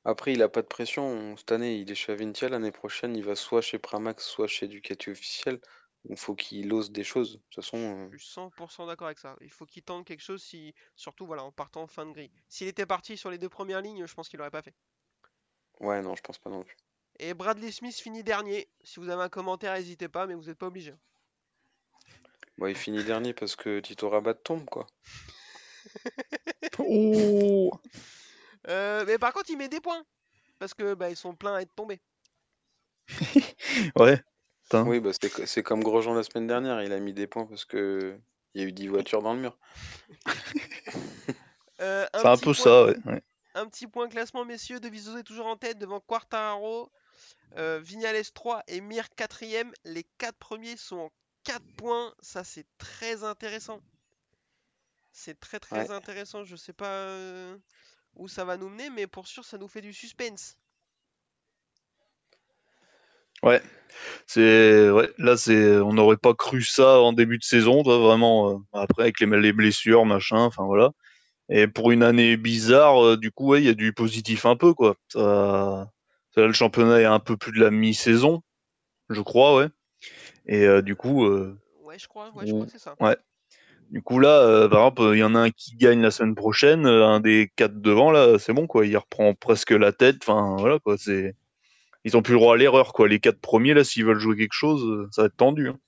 [0.05, 1.37] Après, il a pas de pression.
[1.37, 2.49] Cette année, il est chez Avintia.
[2.49, 5.61] L'année prochaine, il va soit chez Pramax, soit chez Ducati officiel.
[6.09, 7.35] Il faut qu'il ose des choses.
[7.35, 9.37] De toute façon, euh, Je suis 100% d'accord avec ça.
[9.43, 10.75] Il faut qu'il tente quelque chose, si...
[10.97, 12.33] surtout voilà, en partant en fin de grille.
[12.49, 14.75] S'il était parti sur les deux premières lignes, je pense qu'il l'aurait pas fait.
[15.81, 16.77] ouais, non, je pense pas non plus.
[17.23, 18.67] Et Bradley Smith finit dernier.
[18.83, 20.95] Si vous avez un commentaire, n'hésitez pas, mais vous n'êtes pas obligé.
[22.57, 24.87] Bon, il finit dernier parce que Tito Rabat tombe, quoi.
[26.79, 27.71] Oh
[28.69, 30.05] Euh, mais par contre, il met des points.
[30.59, 32.01] Parce que bah, ils sont pleins à être tombés.
[33.97, 34.23] Ouais.
[34.65, 34.87] Putain.
[34.87, 36.81] Oui, bah, c'est co- c'est comme Grosjean la semaine dernière.
[36.83, 38.17] Il a mis des points parce que
[38.55, 39.59] il y a eu 10 voitures dans le mur.
[41.83, 42.97] Euh, C'est un petit peu point- ça, ouais.
[43.07, 43.23] ouais.
[43.55, 44.81] Un petit point classement, messieurs.
[44.81, 46.93] De Vizioso est toujours en tête devant Quartararo,
[47.57, 49.73] euh, Vignales 3 et Mir 4ème.
[49.85, 51.11] Les 4 premiers sont en
[51.45, 52.15] 4 points.
[52.21, 53.81] Ça, c'est très intéressant.
[55.13, 55.93] C'est très très Ouais.
[55.93, 56.43] intéressant.
[56.45, 57.57] Je sais pas euh,
[58.17, 60.59] où ça va nous mener, mais pour sûr, ça nous fait du suspense.
[64.27, 68.51] C'est ouais, là c'est on n'aurait pas cru ça en début de saison, toi, vraiment
[68.53, 70.91] euh, après avec les, les blessures, machin, enfin voilà.
[71.51, 74.57] Et pour une année bizarre, euh, du coup ouais, il y a du positif un
[74.57, 74.97] peu quoi.
[75.13, 75.91] Ça,
[76.37, 78.43] le championnat est un peu plus de la mi-saison,
[79.09, 79.69] je crois, ouais.
[80.47, 82.95] Et euh, du coup euh, Ouais, je crois, ouais, je crois que c'est ça.
[83.91, 86.35] du coup là euh, par exemple, il y en a un qui gagne la semaine
[86.35, 90.57] prochaine, un des quatre devant là, c'est bon quoi, il reprend presque la tête, enfin
[90.59, 91.35] voilà quoi, c'est
[92.05, 93.09] ils ont plus le droit à l'erreur quoi.
[93.09, 95.69] Les quatre premiers là s'ils veulent jouer quelque chose, ça va être tendu.
[95.69, 95.79] hein.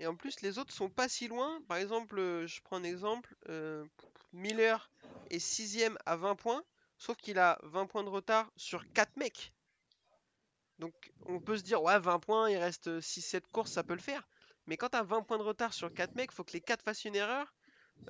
[0.00, 1.60] Et en plus, les autres sont pas si loin.
[1.66, 3.34] Par exemple, je prends un exemple.
[4.32, 4.90] Miller
[5.30, 6.62] est 6ème à 20 points,
[6.98, 9.52] sauf qu'il a 20 points de retard sur 4 mecs.
[10.78, 10.94] Donc
[11.26, 14.26] on peut se dire, ouais, 20 points, il reste 6-7 courses, ça peut le faire.
[14.66, 17.04] Mais quand t'as 20 points de retard sur 4 mecs, faut que les 4 fassent
[17.04, 17.52] une erreur.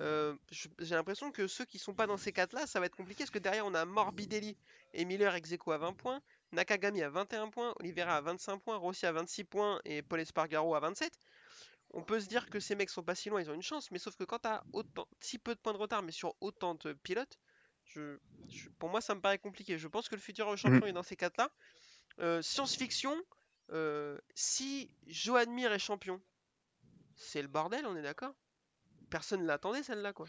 [0.01, 2.97] Euh, J'ai l'impression que ceux qui sont pas dans ces 4 là, ça va être
[2.97, 4.57] compliqué parce que derrière on a Morbidelli
[4.93, 6.21] et Miller ex à 20 points,
[6.53, 10.75] Nakagami à 21 points, Oliveira à 25 points, Rossi à 26 points et Paul Espargaro
[10.75, 11.19] à 27
[11.95, 13.91] on peut se dire que ces mecs sont pas si loin, ils ont une chance,
[13.91, 16.75] mais sauf que quand t'as autant, si peu de points de retard, mais sur autant
[16.75, 17.39] de pilotes,
[17.89, 18.19] je,
[18.49, 19.79] je- pour moi ça me paraît compliqué.
[19.79, 21.51] Je pense que le futur champion est dans ces quatre-là.
[22.21, 23.17] Euh, Science-fiction,
[23.73, 26.21] euh, si Joan Mir est champion,
[27.17, 28.35] c'est le bordel, on est d'accord?
[29.11, 30.27] Personne ne l'attendait celle-là, quoi.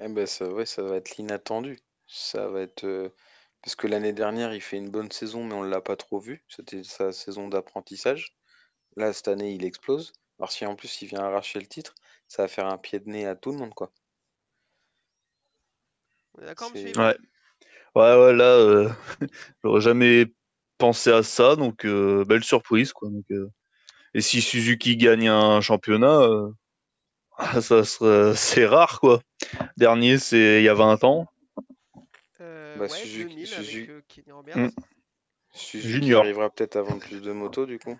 [0.00, 1.78] Eh ben ça, ouais, ça va être l'inattendu.
[2.08, 3.08] Ça va être euh,
[3.62, 6.44] Parce que l'année dernière, il fait une bonne saison, mais on l'a pas trop vu.
[6.48, 8.36] C'était sa saison d'apprentissage.
[8.96, 10.12] Là, cette année, il explose.
[10.38, 11.94] Alors si en plus il vient arracher le titre,
[12.28, 13.92] ça va faire un pied de nez à tout le monde, quoi.
[16.40, 17.16] D'accord, monsieur Ouais.
[17.94, 18.88] Ouais, ouais, là, euh,
[19.64, 20.26] j'aurais jamais
[20.78, 23.10] pensé à ça, donc euh, belle surprise, quoi.
[23.10, 23.48] Donc, euh,
[24.14, 26.28] Et si Suzuki gagne un championnat,
[27.60, 28.34] ça serait...
[28.36, 29.20] c'est rare, quoi.
[29.76, 31.26] Dernier, c'est il y a 20 ans.
[32.40, 34.70] Euh, Bah, ouais, Suzuki- 2000 avec Suzuki- Kenny Roberts.
[35.52, 36.22] Suzuki Junior.
[36.22, 37.98] arrivera peut-être à vendre plus de motos, du coup.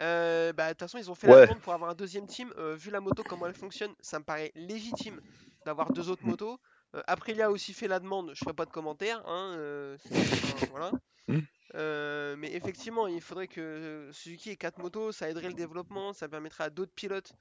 [0.00, 1.40] Euh, bah, de toute façon, ils ont fait Ouais.
[1.40, 2.52] la demande pour avoir un deuxième team.
[2.58, 5.18] Euh, vu la moto, comment elle fonctionne, ça me paraît légitime
[5.64, 6.30] d'avoir deux autres Mm.
[6.30, 6.58] motos.
[6.94, 9.22] Euh, Aprilia a aussi fait la demande, je ferai pas de commentaires.
[9.26, 9.96] Hein, euh,
[10.70, 10.92] voilà.
[11.28, 11.38] Mm.
[11.74, 16.28] Euh, mais effectivement, il faudrait que Suzuki ait quatre motos, ça aiderait le développement, ça
[16.28, 17.32] permettrait à d'autres pilotes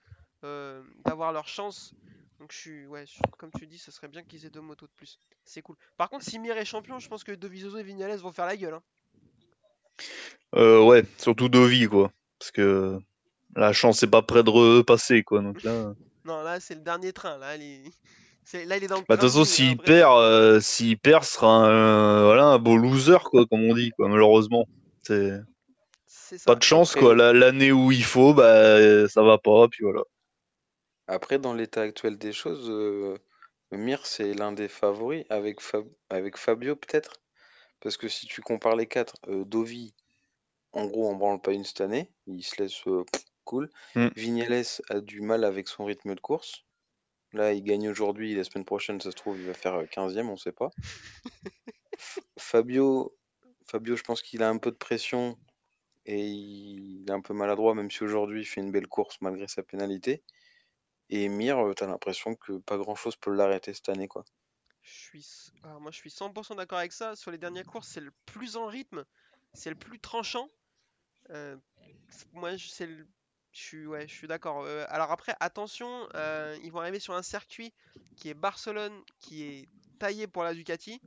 [0.44, 1.94] euh, d'avoir leur chance.
[2.40, 4.88] Donc je suis, ouais, je- comme tu dis, ce serait bien qu'ils aient deux motos
[4.88, 5.20] de plus.
[5.44, 5.76] C'est cool.
[5.98, 8.56] Par contre, si Mir est champion, je pense que Dovizioso et Vignales vont faire la
[8.58, 8.76] gueule.
[8.76, 8.84] hein.
[10.56, 12.12] Euh, ouais, surtout Dovi, quoi.
[12.40, 13.00] Parce que
[13.56, 15.42] la chance est pas près de repasser, quoi.
[15.42, 15.94] Donc là.
[16.24, 17.40] Non, là, c'est le dernier train.
[17.40, 17.58] Là,
[18.54, 18.66] est...
[18.66, 21.34] là, il est dans le Bah, de toute façon, s'il perd, euh, s'il perd, ce
[21.34, 24.66] sera un, voilà, un beau loser, quoi, comme on dit, quoi, malheureusement.
[25.04, 25.40] C'est
[26.06, 26.52] C'est ça.
[26.52, 27.16] pas de chance, Après- quoi.
[27.16, 30.02] La- L'année où il faut, bah, ça va pas, puis voilà.
[31.08, 33.18] Après, dans l'état actuel des choses, euh,
[33.72, 37.14] Mir, c'est l'un des favoris, avec, Fab- avec Fabio peut-être?
[37.80, 39.94] Parce que si tu compares les quatre, euh, Dovi,
[40.74, 42.12] en gros, on branle pas une cette année.
[42.28, 43.04] Il se laisse euh,
[43.44, 43.70] cool.
[43.96, 44.08] Mm.
[44.16, 46.64] Vignales a du mal avec son rythme de course.
[47.34, 50.30] Là, il gagne aujourd'hui, la semaine prochaine, ça se trouve, il va faire euh, 15e,
[50.30, 50.70] on sait pas.
[52.38, 53.16] Fabio,
[53.66, 55.38] Fabio, je pense qu'il a un peu de pression
[56.06, 59.48] et il est un peu maladroit, même si aujourd'hui il fait une belle course malgré
[59.48, 60.24] sa pénalité.
[61.10, 64.24] Et Mir, euh, t'as l'impression que pas grand-chose peut l'arrêter cette année, quoi.
[64.82, 65.20] Je suis...
[65.20, 67.16] s- alors, moi, je suis 100% d'accord avec ça.
[67.16, 69.06] Sur les dernières courses, c'est le plus en rythme,
[69.54, 70.50] c'est le plus tranchant.
[71.30, 71.56] Euh,
[72.34, 73.08] moi, c'est le-
[73.52, 74.64] je suis, ouais, je suis d'accord.
[74.64, 77.74] Euh, alors après, attention, euh, ils vont arriver sur un circuit
[78.16, 81.02] qui est Barcelone, qui est taillé pour la Ducati.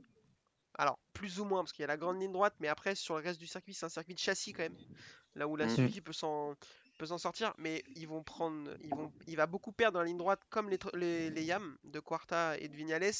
[0.77, 3.17] Alors, plus ou moins, parce qu'il y a la grande ligne droite, mais après, sur
[3.17, 4.77] le reste du circuit, c'est un circuit de châssis quand même.
[5.35, 5.67] Là où la.
[5.67, 6.55] Suzuki peut s'en
[6.97, 10.05] peut s'en sortir, mais ils vont prendre, ils vont, il va beaucoup perdre dans la
[10.05, 13.11] ligne droite, comme les, les, les Yam de Quarta et de Vignales.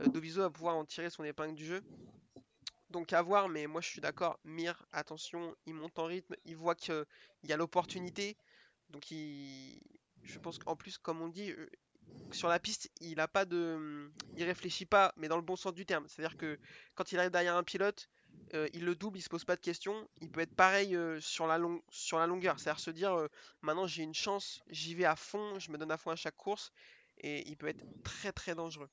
[0.00, 1.82] Euh, Doviso va pouvoir en tirer son épingle du jeu.
[2.90, 4.38] Donc à voir, mais moi je suis d'accord.
[4.44, 7.04] Mir, attention, il monte en rythme, il voit qu'il
[7.44, 8.36] y a l'opportunité.
[8.90, 9.80] Donc il...
[10.22, 11.70] je pense qu'en plus, comme on dit, euh,
[12.32, 15.74] sur la piste, il a pas de, il réfléchit pas, mais dans le bon sens
[15.74, 16.06] du terme.
[16.08, 16.58] C'est-à-dire que
[16.94, 18.08] quand il arrive derrière un pilote,
[18.54, 20.08] euh, il le double, il se pose pas de questions.
[20.20, 22.60] Il peut être pareil euh, sur la long- sur la longueur.
[22.60, 23.28] C'est-à-dire se dire, euh,
[23.62, 26.36] maintenant j'ai une chance, j'y vais à fond, je me donne à fond à chaque
[26.36, 26.72] course,
[27.18, 28.90] et il peut être très très dangereux.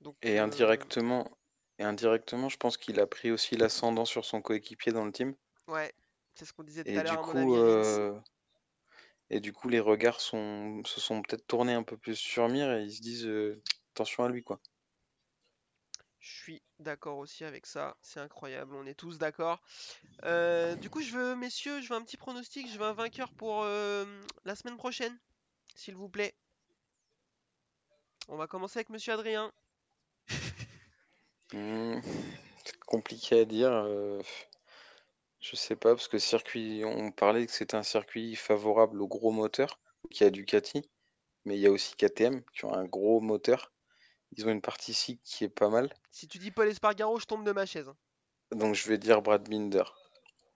[0.00, 1.30] Donc, Et indirectement,
[1.78, 5.36] et indirectement, je pense qu'il a pris aussi l'ascendant sur son coéquipier dans le team.
[5.66, 5.92] Ouais,
[6.34, 7.56] c'est ce qu'on disait tout Et à du l'heure, à mon coup,
[9.32, 12.70] et du coup, les regards sont, se sont peut-être tournés un peu plus sur Mir
[12.70, 13.62] et ils se disent euh,
[13.94, 14.60] attention à lui, quoi.
[16.20, 19.62] Je suis d'accord aussi avec ça, c'est incroyable, on est tous d'accord.
[20.24, 23.32] Euh, du coup, je veux, messieurs, je veux un petit pronostic, je veux un vainqueur
[23.32, 24.04] pour euh,
[24.44, 25.18] la semaine prochaine,
[25.74, 26.34] s'il vous plaît.
[28.28, 29.50] On va commencer avec Monsieur Adrien.
[31.54, 32.00] Hmm,
[32.64, 33.72] c'est compliqué à dire.
[35.42, 39.32] Je sais pas, parce que circuit, on parlait que c'était un circuit favorable aux gros
[39.32, 39.80] moteurs,
[40.10, 40.88] qui a Ducati,
[41.44, 43.72] mais il y a aussi KTM qui ont un gros moteur.
[44.36, 45.92] Ils ont une partie cycle qui est pas mal.
[46.10, 47.92] Si tu dis Paul Espargaro, je tombe de ma chaise.
[48.52, 49.84] Donc je vais dire Brad Binder.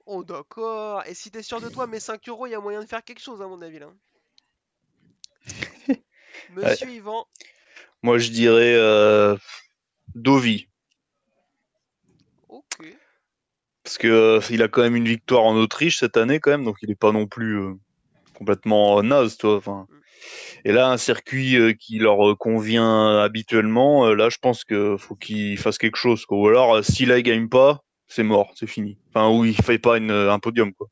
[0.07, 2.81] Oh d'accord, et si t'es sûr de toi, mais 5 euros, il y a moyen
[2.81, 3.93] de faire quelque chose à mon avis là.
[6.51, 7.27] Monsieur Yvan,
[8.03, 9.37] Moi, je dirais euh,
[10.15, 10.69] Dovi.
[12.49, 12.97] ok.
[13.87, 16.65] Parce que euh, il a quand même une victoire en Autriche cette année, quand même,
[16.65, 17.75] donc il est pas non plus euh,
[18.35, 19.61] complètement naze, toi.
[20.65, 24.97] Et là, un circuit euh, qui leur euh, convient habituellement, euh, là, je pense que
[24.97, 26.37] faut qu'il fasse quelque chose, quoi.
[26.37, 28.99] Ou alors, euh, si là, il gagne pas, c'est mort, c'est fini.
[29.11, 30.89] Enfin, ou il fait pas une, un podium, quoi.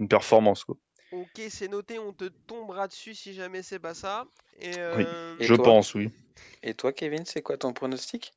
[0.00, 0.74] Une performance, quoi.
[1.12, 4.26] Ok, c'est noté, on te tombera dessus si jamais c'est pas ça.
[4.60, 5.04] Et Oui.
[5.38, 6.10] Et je toi pense, oui.
[6.64, 8.32] Et toi, Kevin, c'est quoi ton pronostic?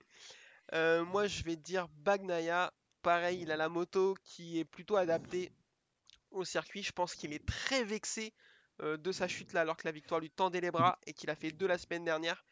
[0.74, 2.72] Euh, moi, je vais dire Bagnaia.
[3.06, 5.52] Pareil, il a la moto qui est plutôt adaptée
[6.32, 6.82] au circuit.
[6.82, 8.34] Je pense qu'il est très vexé
[8.82, 11.30] euh, de sa chute là, alors que la victoire lui tendait les bras et qu'il
[11.30, 12.44] a fait deux la semaine dernière.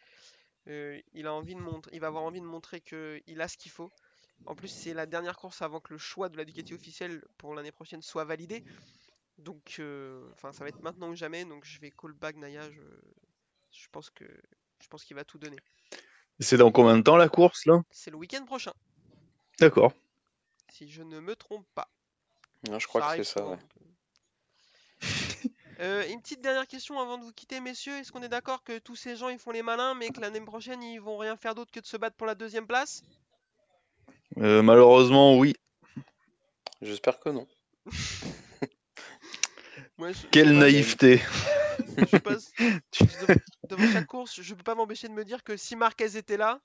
[0.68, 3.58] Euh, il a envie de montrer, il va avoir envie de montrer qu'il a ce
[3.58, 3.92] qu'il faut.
[4.46, 7.56] En plus, c'est la dernière course avant que le choix de la Ducati officielle pour
[7.56, 8.64] l'année prochaine soit validé.
[9.40, 11.46] Donc, euh, enfin, ça va être maintenant ou jamais.
[11.46, 12.70] Donc, je vais call Bagnaia.
[12.70, 12.82] Je,
[13.72, 14.26] je pense que,
[14.82, 15.58] je pense qu'il va tout donner.
[16.40, 17.82] C'est dans combien de temps la course, là?
[17.90, 18.74] C'est le week-end prochain.
[19.60, 19.94] D'accord.
[20.74, 21.88] Si je ne me trompe pas.
[22.68, 23.58] Non, je crois que c'est ça, ouais.
[25.80, 26.08] euh.
[26.10, 27.94] Une petite dernière question avant de vous quitter, messieurs.
[28.00, 30.42] Est-ce qu'on est d'accord que tous ces gens ils font les malins, mais que l'année
[30.42, 33.04] prochaine ils vont rien faire d'autre que de se battre pour la deuxième place?
[34.38, 35.54] Euh, malheureusement, oui.
[36.82, 37.48] J'espère que non.
[40.00, 41.22] Moi, je- je Quelle naïveté.
[41.98, 43.36] je passe- devant,
[43.70, 46.60] devant chaque course, je peux pas m'empêcher de me dire que si Marquez était là,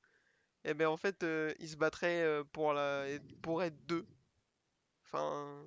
[0.64, 3.06] eh ben en fait, euh, il se battrait euh, pour la,
[3.42, 4.06] pour être deux.
[5.04, 5.64] Enfin,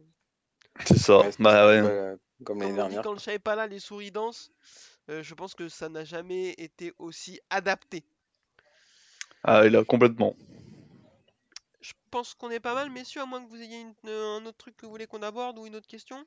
[0.86, 1.20] C'est ça.
[1.20, 1.82] Ouais, bah ouais.
[1.82, 3.02] pas comme l'année dernière.
[3.04, 4.52] quand le chat est pas là, les souris dansent.
[5.10, 8.04] Euh, je pense que ça n'a jamais été aussi adapté.
[9.44, 10.36] Ah, il a complètement.
[11.82, 14.46] Je pense qu'on est pas mal, messieurs, à moins que vous ayez une- euh, un
[14.46, 16.26] autre truc que vous voulez qu'on aborde ou une autre question.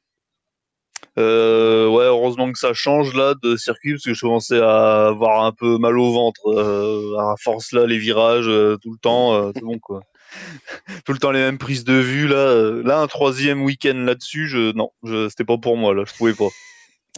[1.18, 5.44] Euh, ouais, heureusement que ça change là de circuit parce que je commençais à avoir
[5.44, 6.42] un peu mal au ventre.
[6.46, 10.02] Euh, à force là, les virages euh, tout le temps, euh, c'est bon quoi.
[11.04, 12.82] tout le temps les mêmes prises de vue là.
[12.82, 16.34] là, un troisième week-end là-dessus, je non, je, c'était pas pour moi là, je pouvais
[16.34, 16.48] pas.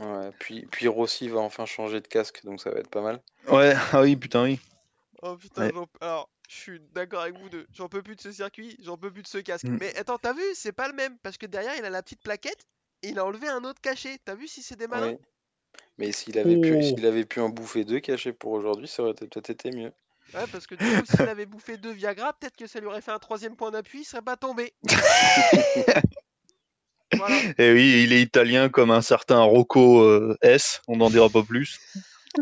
[0.01, 3.21] Ouais, puis, puis Rossi va enfin changer de casque, donc ça va être pas mal.
[3.49, 4.61] Ouais, ah oui, putain oui.
[5.23, 5.73] Oh putain, Ouais.
[6.03, 7.67] alors je suis d'accord avec vous deux.
[7.73, 9.65] J'en peux plus de ce circuit, j'en peux plus de ce casque.
[9.65, 9.79] Mm.
[9.81, 12.23] Mais attends, t'as vu, c'est pas le même parce que derrière il a la petite
[12.23, 12.67] plaquette et
[13.03, 14.19] il a enlevé un autre cachet.
[14.25, 15.17] T'as vu si c'est des malins?
[15.99, 16.83] Mais s'il avait, pu, Oh.
[16.83, 19.93] s'il avait pu en bouffer deux cachés pour aujourd'hui, ça aurait peut-être été mieux.
[20.35, 23.01] Ouais, parce que du coup, s'il avait bouffé deux Viagra, peut-être que ça lui aurait
[23.01, 24.75] fait un troisième point d'appui, il serait pas tombé.
[27.17, 27.37] voilà.
[27.59, 30.83] Et oui, il est italien comme un certain Rocco euh, S.
[30.89, 31.79] On n'en dira pas plus.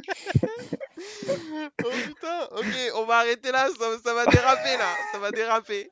[1.85, 5.91] Oh putain, ok, on va arrêter là, ça, ça va déraper là, ça va déraper.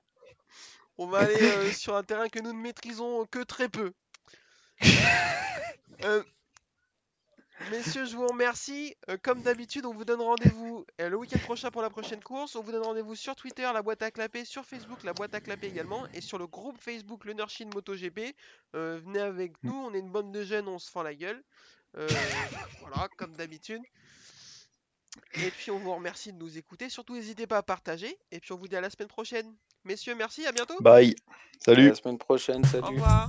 [0.98, 3.92] On va aller euh, sur un terrain que nous ne maîtrisons que très peu.
[6.04, 6.24] Euh,
[7.70, 8.96] messieurs, je vous remercie.
[9.08, 12.56] Euh, comme d'habitude, on vous donne rendez-vous euh, le week-end prochain pour la prochaine course.
[12.56, 15.40] On vous donne rendez-vous sur Twitter, la boîte à clapper, sur Facebook, la boîte à
[15.40, 18.34] clapper également, et sur le groupe Facebook Le Nurshin MotoGP.
[18.74, 21.40] Euh, venez avec nous, on est une bande de jeunes, on se fend la gueule.
[21.96, 22.08] Euh,
[22.80, 23.82] voilà, comme d'habitude.
[25.34, 26.88] Et puis on vous remercie de nous écouter.
[26.88, 28.18] Surtout, n'hésitez pas à partager.
[28.32, 29.54] Et puis on vous dit à la semaine prochaine.
[29.84, 30.80] Messieurs, merci, à bientôt.
[30.80, 31.14] Bye.
[31.28, 31.32] À
[31.64, 31.90] Salut.
[31.90, 32.86] la semaine prochaine, Au salut.
[32.86, 33.28] revoir.